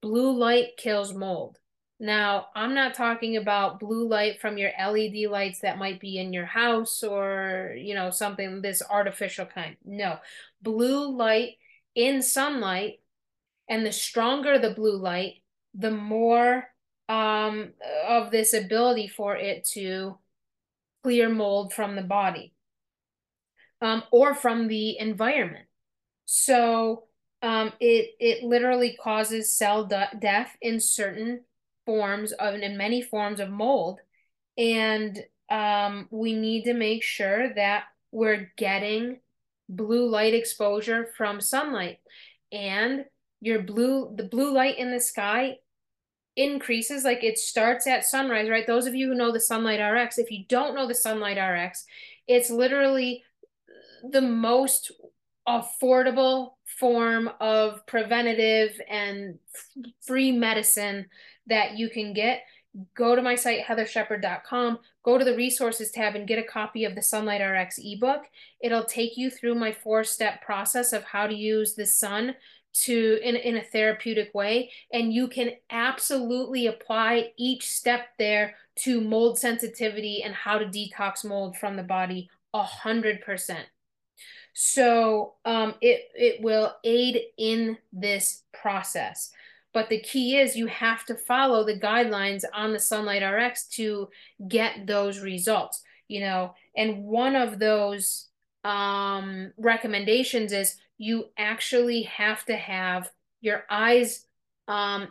[0.00, 1.58] Blue light kills mold.
[2.00, 6.32] Now, I'm not talking about blue light from your LED lights that might be in
[6.32, 9.76] your house or, you know, something this artificial kind.
[9.84, 10.18] No.
[10.60, 11.52] Blue light
[11.94, 13.00] in sunlight
[13.68, 15.42] and the stronger the blue light,
[15.74, 16.64] the more
[17.08, 17.72] um,
[18.08, 20.18] of this ability for it to
[21.02, 22.54] clear mold from the body
[23.80, 25.66] um, or from the environment.
[26.24, 27.04] So
[27.42, 31.42] um, it it literally causes cell death in certain
[31.86, 34.00] forms of and in many forms of mold.
[34.56, 35.18] And
[35.50, 39.20] um, we need to make sure that we're getting
[39.68, 41.98] blue light exposure from sunlight.
[42.52, 43.04] And
[43.40, 45.56] your blue the blue light in the sky
[46.36, 48.66] increases like it starts at sunrise right?
[48.66, 51.84] Those of you who know the sunlight rx if you don't know the sunlight rx
[52.26, 53.22] it's literally
[54.10, 54.90] the most
[55.48, 59.38] affordable form of preventative and
[60.00, 61.06] free medicine
[61.46, 62.42] that you can get.
[62.94, 66.96] go to my site, heathershepard.com, go to the resources tab and get a copy of
[66.96, 68.22] the Sunlight RX ebook.
[68.60, 72.34] It'll take you through my four step process of how to use the sun
[72.74, 74.72] to in, in a therapeutic way.
[74.92, 81.24] And you can absolutely apply each step there to mold sensitivity and how to detox
[81.24, 83.66] mold from the body a hundred percent.
[84.54, 89.30] So um, it it will aid in this process.
[89.72, 94.08] But the key is you have to follow the guidelines on the Sunlight RX to
[94.46, 96.54] get those results, you know.
[96.76, 98.28] And one of those
[98.62, 104.26] um, recommendations is you actually have to have your eyes
[104.68, 105.08] um,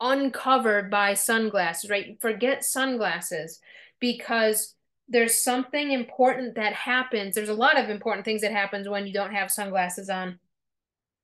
[0.00, 2.18] uncovered by sunglasses, right?
[2.20, 3.60] Forget sunglasses
[4.00, 4.75] because
[5.08, 7.34] there's something important that happens.
[7.34, 10.38] There's a lot of important things that happens when you don't have sunglasses on.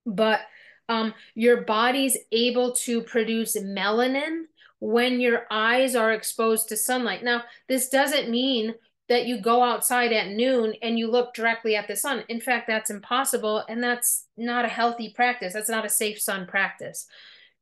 [0.06, 0.40] But
[0.88, 4.44] um, your body's able to produce melanin
[4.78, 7.22] when your eyes are exposed to sunlight.
[7.22, 8.74] Now, this doesn't mean
[9.08, 12.24] that you go outside at noon and you look directly at the sun.
[12.28, 15.52] In fact, that's impossible and that's not a healthy practice.
[15.52, 17.06] That's not a safe sun practice.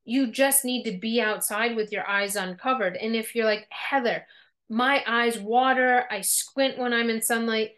[0.05, 2.97] You just need to be outside with your eyes uncovered.
[2.97, 4.23] And if you're like, Heathar,
[4.71, 7.73] my eyes water, I squint when I'm in sunlight,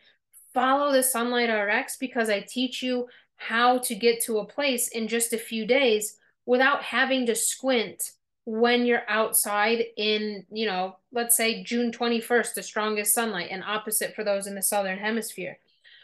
[0.53, 5.09] follow the Sunlight RX because I teach you how to get to a place in
[5.09, 8.12] just a few days without having to squint
[8.45, 14.14] when you're outside in, you know, let's say June 21st, the strongest sunlight, and opposite
[14.14, 15.59] for those in the southern hemisphere.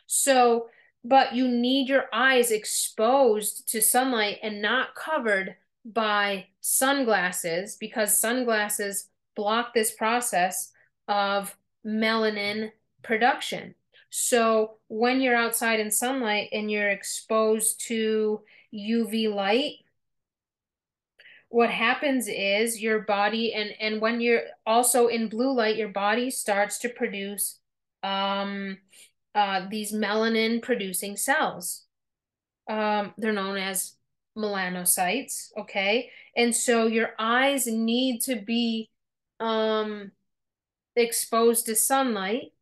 [0.07, 0.69] So,
[1.05, 9.09] but you need your eyes exposed to sunlight and not covered by sunglasses because sunglasses
[9.35, 10.73] block this process
[11.09, 12.71] of melanin
[13.03, 13.75] production.
[14.11, 18.41] So when you're outside in sunlight and you're exposed to
[18.73, 19.75] UV light,
[21.51, 26.31] what happens is your body and and when you're also in blue light, your body
[26.31, 27.59] starts to produce
[28.03, 28.79] um
[29.35, 31.85] uh these melanin producing cells.
[32.69, 33.95] Um they're known as
[34.37, 36.11] melanocytes, okay?
[36.37, 38.91] And so your eyes need to be
[39.41, 40.13] um
[40.99, 42.53] exposed to sunlight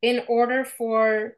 [0.00, 1.36] in order for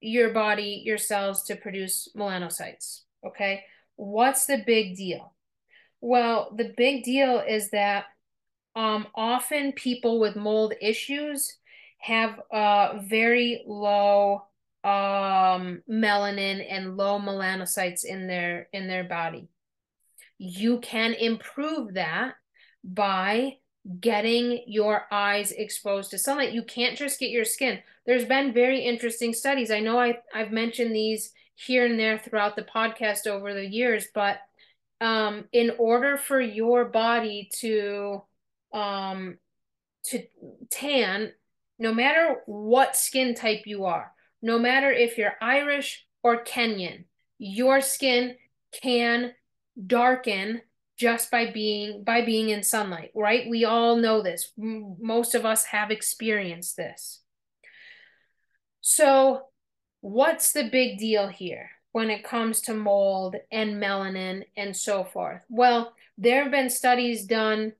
[0.00, 3.02] your body, your cells to produce melanocytes.
[3.24, 3.64] Okay.
[3.96, 5.34] What's the big deal?
[6.00, 8.06] Well, the big deal is that
[8.74, 11.56] um, often people with mold issues
[11.98, 14.46] have uh, very low
[14.82, 19.48] um, melanin and low melanocytes in their in their body.
[20.38, 22.34] You can improve that
[22.82, 23.58] by
[24.00, 26.52] getting your eyes exposed to sunlight.
[26.52, 27.80] You can't just get your skin.
[28.06, 29.70] There's been very interesting studies.
[29.70, 34.06] I know I, I've mentioned these here and there throughout the podcast over the years,
[34.14, 34.38] but
[35.00, 38.22] um, in order for your body to
[38.72, 39.38] um,
[40.04, 40.22] to
[40.70, 41.32] tan,
[41.78, 47.04] no matter what skin type you are, no matter if you're Irish or Kenyan,
[47.38, 48.36] your skin
[48.72, 49.32] can
[49.86, 50.62] darken
[51.02, 53.50] just by being by being in sunlight right?
[53.50, 54.52] We all know this.
[54.56, 57.22] Most of us have experienced this.
[58.80, 59.46] So
[60.00, 65.42] what's the big deal here when it comes to mold and melanin and so forth?
[65.48, 67.72] Well there have been studies done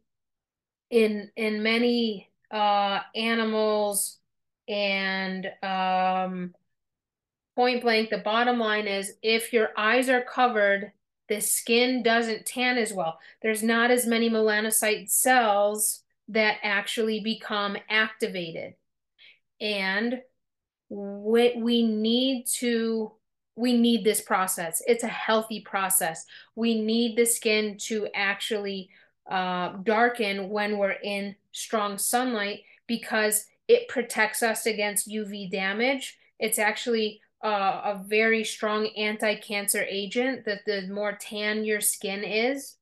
[0.91, 4.19] in in many uh animals
[4.69, 6.55] and um
[7.55, 10.91] point blank the bottom line is if your eyes are covered
[11.33, 13.19] the skin doesn't tan as well.
[13.41, 18.75] There's not as many melanocyte cells that actually become activated.
[19.61, 20.21] And
[20.91, 23.13] we, we need to
[23.55, 24.83] we need this process.
[24.87, 26.25] It's a healthy process.
[26.55, 28.89] We need the skin to actually
[29.31, 36.19] uh, darken when we're in strong sunlight because it protects us against UV damage.
[36.39, 42.77] It's actually uh, a very strong anti-cancer agent that the more tan your skin is.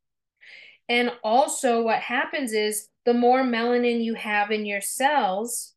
[0.89, 5.75] And also what happens is the more melanin you have in your cells,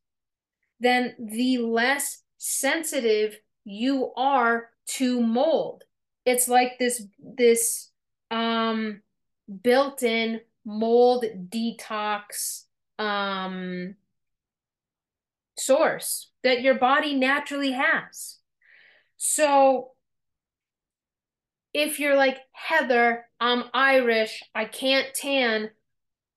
[0.80, 5.84] then the less sensitive you are to mold.
[6.26, 7.90] It's like this this
[8.30, 9.00] um
[9.62, 12.64] built-in mold detox
[12.98, 13.94] um
[15.56, 18.38] source that your body naturally has.
[19.26, 19.92] So
[21.72, 25.70] if you're like, Heathar, I'm Irish, I can't tan,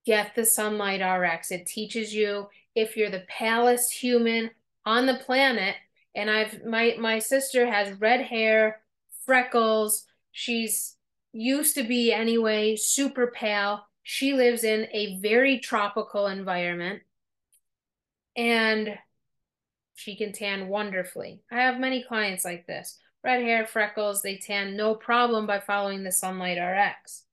[0.05, 1.51] get the Sunlight RX.
[1.51, 4.51] It teaches you if you're the palest human
[4.85, 5.75] on the planet.
[6.15, 8.79] And I've my my sister has red hair,
[9.25, 10.05] freckles.
[10.31, 10.95] She's
[11.33, 13.85] used to be anyway, super pale.
[14.03, 17.01] She lives in a very tropical environment
[18.37, 18.97] and
[19.97, 21.41] she can tan wonderfully.
[21.51, 22.99] I have many clients like this.
[23.23, 27.23] Red hair, freckles, they tan no problem by following the Sunlight RX.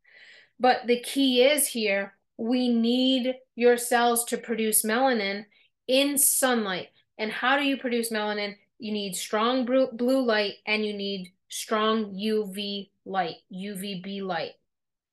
[0.59, 5.45] But the key is here we need your cells to produce melanin
[5.87, 6.89] in sunlight.
[7.19, 8.57] And how do you produce melanin?
[8.79, 14.53] You need strong blue light and you need strong UV light, UVB light.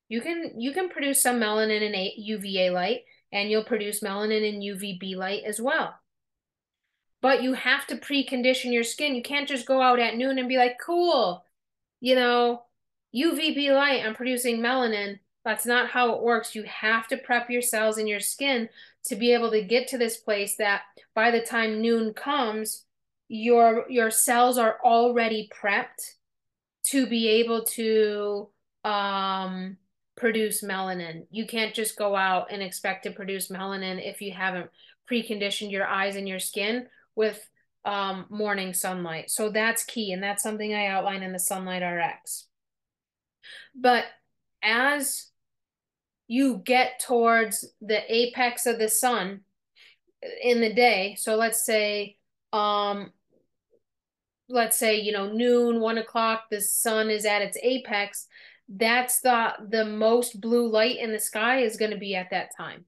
[0.07, 4.61] You can you can produce some melanin in UVA light and you'll produce melanin in
[4.61, 6.00] UVB light as well
[7.21, 9.15] but you have to precondition your skin.
[9.15, 11.45] You can't just go out at noon and be like, cool,
[11.99, 12.63] you know,
[13.15, 15.19] UVB light, I'm producing melanin.
[15.45, 16.55] That's not how it works.
[16.55, 18.69] You have to prep your cells in your skin
[19.05, 20.81] to be able to get to this place that
[21.15, 22.85] by the time noon comes,
[23.27, 26.15] your your cells are already prepped
[26.83, 28.49] to be able to
[28.83, 29.77] um,
[30.15, 31.25] produce melanin.
[31.31, 34.69] You can't just go out and expect to produce melanin if you haven't
[35.09, 36.87] preconditioned your eyes and your skin
[37.21, 37.47] with
[37.85, 39.29] um, morning sunlight.
[39.29, 42.47] So that's key, and that's something I outline in the Sunlight RX.
[43.75, 44.05] But
[44.63, 45.27] as
[46.27, 49.41] you get towards the apex of the sun
[50.41, 52.17] in the day, so let's say,
[52.53, 53.11] um,
[54.49, 58.25] let's say you know noon, one o'clock, the sun is at its apex.
[58.67, 62.49] That's the the most blue light in the sky is going to be at that
[62.57, 62.85] time.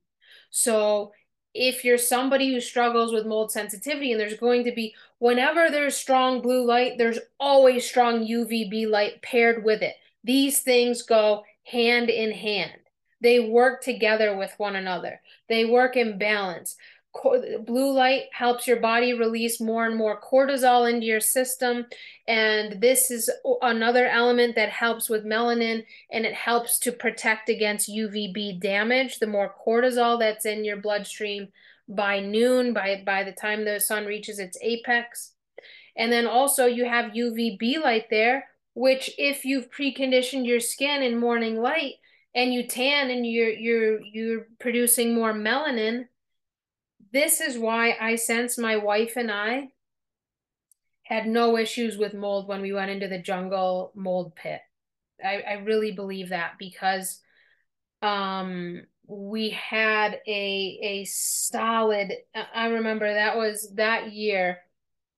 [0.49, 1.11] So
[1.53, 5.95] if you're somebody who struggles with mold sensitivity and there's going to be whenever there's
[5.95, 9.95] strong blue light there's always strong UVB light paired with it.
[10.23, 12.79] These things go hand in hand.
[13.21, 15.21] They work together with one another.
[15.47, 16.75] They work in balance
[17.13, 21.85] blue light helps your body release more and more cortisol into your system.
[22.27, 23.29] And this is
[23.61, 29.19] another element that helps with melanin and it helps to protect against UVB damage.
[29.19, 31.49] The more cortisol that's in your bloodstream
[31.87, 35.33] by noon by by the time the sun reaches its apex.
[35.95, 41.19] And then also you have UVB light there which if you've preconditioned your skin in
[41.19, 41.93] morning light
[42.35, 46.07] and you tan and you're you're you're producing more melanin
[47.13, 49.69] this is why I sense my wife and I
[51.03, 54.61] had no issues with mold when we went into the jungle mold pit.
[55.23, 57.21] I, I really believe that because
[58.01, 62.13] um, we had a a solid
[62.53, 64.59] I remember that was that year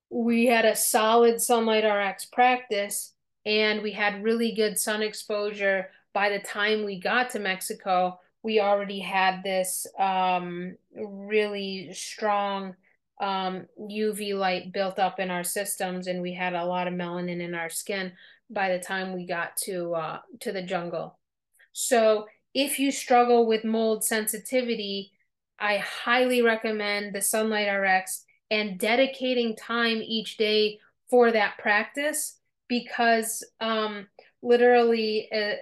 [0.09, 3.13] we had a solid sunlight RX practice
[3.45, 8.59] and we had really good sun exposure by the time we got to Mexico we
[8.59, 12.75] already had this um, really strong
[13.19, 17.41] um, UV light built up in our systems, and we had a lot of melanin
[17.41, 18.11] in our skin
[18.51, 21.17] by the time we got to uh, to the jungle.
[21.73, 25.11] So if you struggle with mold sensitivity,
[25.57, 30.77] I highly recommend the Sunlight RX and dedicating time each day
[31.09, 32.37] for that practice
[32.67, 34.05] because um,
[34.45, 35.55] literally uh,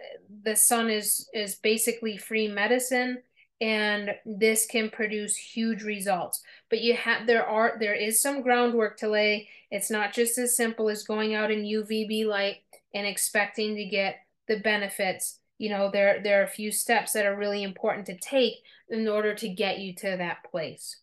[0.44, 3.20] the sun is is basically free medicine
[3.62, 6.42] and this can produce huge results.
[6.70, 9.48] But you have there are there is some groundwork to lay.
[9.72, 12.58] It's not just as simple as going out in uvb light
[12.94, 14.18] and expecting to get
[14.50, 15.40] the benefits.
[15.60, 18.56] You know there there are a few steps that are really important to take
[18.90, 20.98] in order to get you to that place.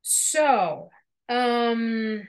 [0.00, 0.88] So
[1.28, 2.26] um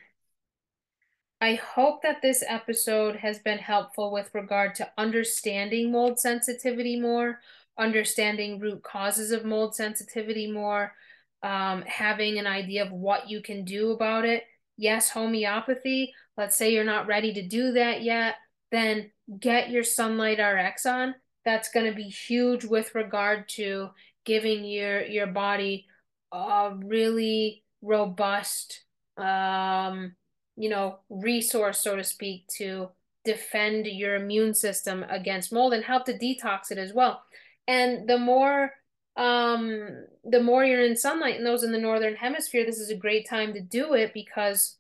[1.42, 7.40] I hope that this episode has been helpful with regard to understanding mold sensitivity more,
[7.80, 10.94] understanding root causes of mold sensitivity more,
[11.42, 14.44] um, having an idea of what you can do about it.
[14.78, 16.14] Yes, homeopathy.
[16.38, 18.36] Let's say you're not ready to do that yet,
[18.72, 21.16] then get your Sunlight RX on.
[21.44, 23.90] That's going to be huge with regard to
[24.26, 25.88] giving your your body
[26.32, 28.84] a really robust
[29.18, 30.16] um,
[30.56, 32.90] you know, resource, so to speak, to
[33.24, 37.22] defend your immune system against mold and help to detox it as well.
[37.68, 38.72] And the more
[39.18, 42.96] um the more you're in sunlight and those in the northern hemisphere, this is a
[42.96, 44.78] great time to do it because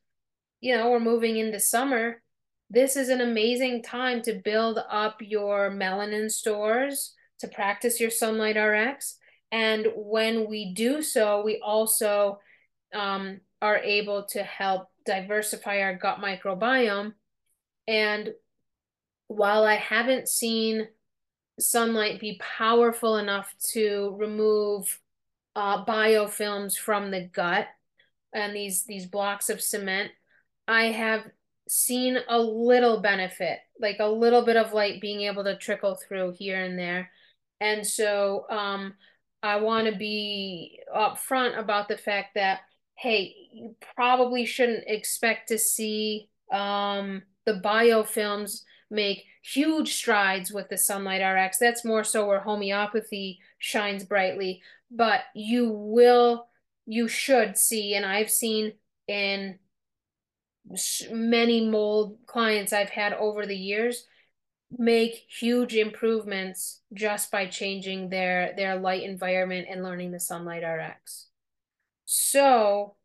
[0.61, 2.21] you know, we're moving into summer.
[2.69, 8.55] This is an amazing time to build up your melanin stores, to practice your sunlight
[8.55, 9.17] RX.
[9.51, 12.39] And when we do so, we also
[12.93, 17.13] um, are able to help diversify our gut microbiome.
[17.87, 18.33] And
[19.27, 20.87] while I haven't seen
[21.59, 24.99] sunlight be powerful enough to remove
[25.55, 27.67] uh, biofilms from the gut
[28.33, 30.11] and these these blocks of cement,
[30.67, 31.25] I have
[31.67, 36.35] seen a little benefit, like a little bit of light being able to trickle through
[36.37, 37.09] here and there.
[37.61, 38.95] And so um,
[39.43, 42.61] I want to be upfront about the fact that,
[43.01, 50.77] hey, you probably shouldn't expect to see um, the biofilms make huge strides with the
[50.77, 51.57] Sunlight RX.
[51.57, 54.61] That's more so where homeopathy shines brightly.
[54.91, 56.47] But you will,
[56.85, 58.73] you should see, and I've seen
[59.07, 59.57] in
[61.11, 64.05] many mold clients I've had over the years
[64.77, 71.30] make huge improvements just by changing their their light environment and learning the sunlight rx
[72.13, 72.95] so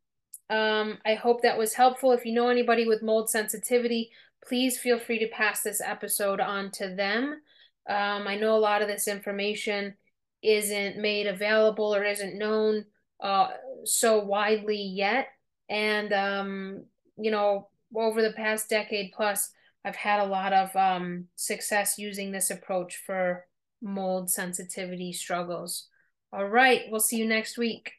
[0.51, 4.11] um, i hope that was helpful if you know anybody with mold sensitivity
[4.47, 7.41] please feel free to pass this episode on to them
[7.89, 9.95] um, i know a lot of this information
[10.43, 12.85] isn't made available or isn't known
[13.21, 13.49] uh,
[13.85, 15.29] so widely yet
[15.69, 16.85] and um,
[17.17, 19.51] you know over the past decade plus
[19.87, 23.47] I've had a lot of um, success using this approach for
[23.81, 25.87] mold sensitivity struggles.
[26.33, 27.93] All right, we'll see you next week.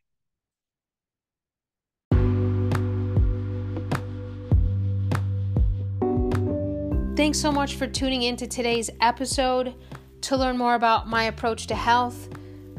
[7.18, 9.74] Thanks so much for tuning into today's episode.
[10.22, 12.30] To learn more about my approach to health,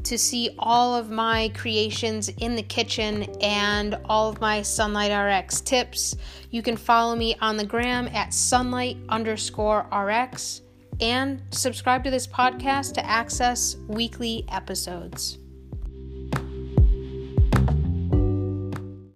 [0.04, 5.60] to see all of my creations in the kitchen and all of my Sunlight RX
[5.62, 6.14] tips,
[6.52, 10.62] you can follow me on the gram at sunlight underscore RX
[11.00, 15.38] and subscribe to this podcast to access weekly episodes.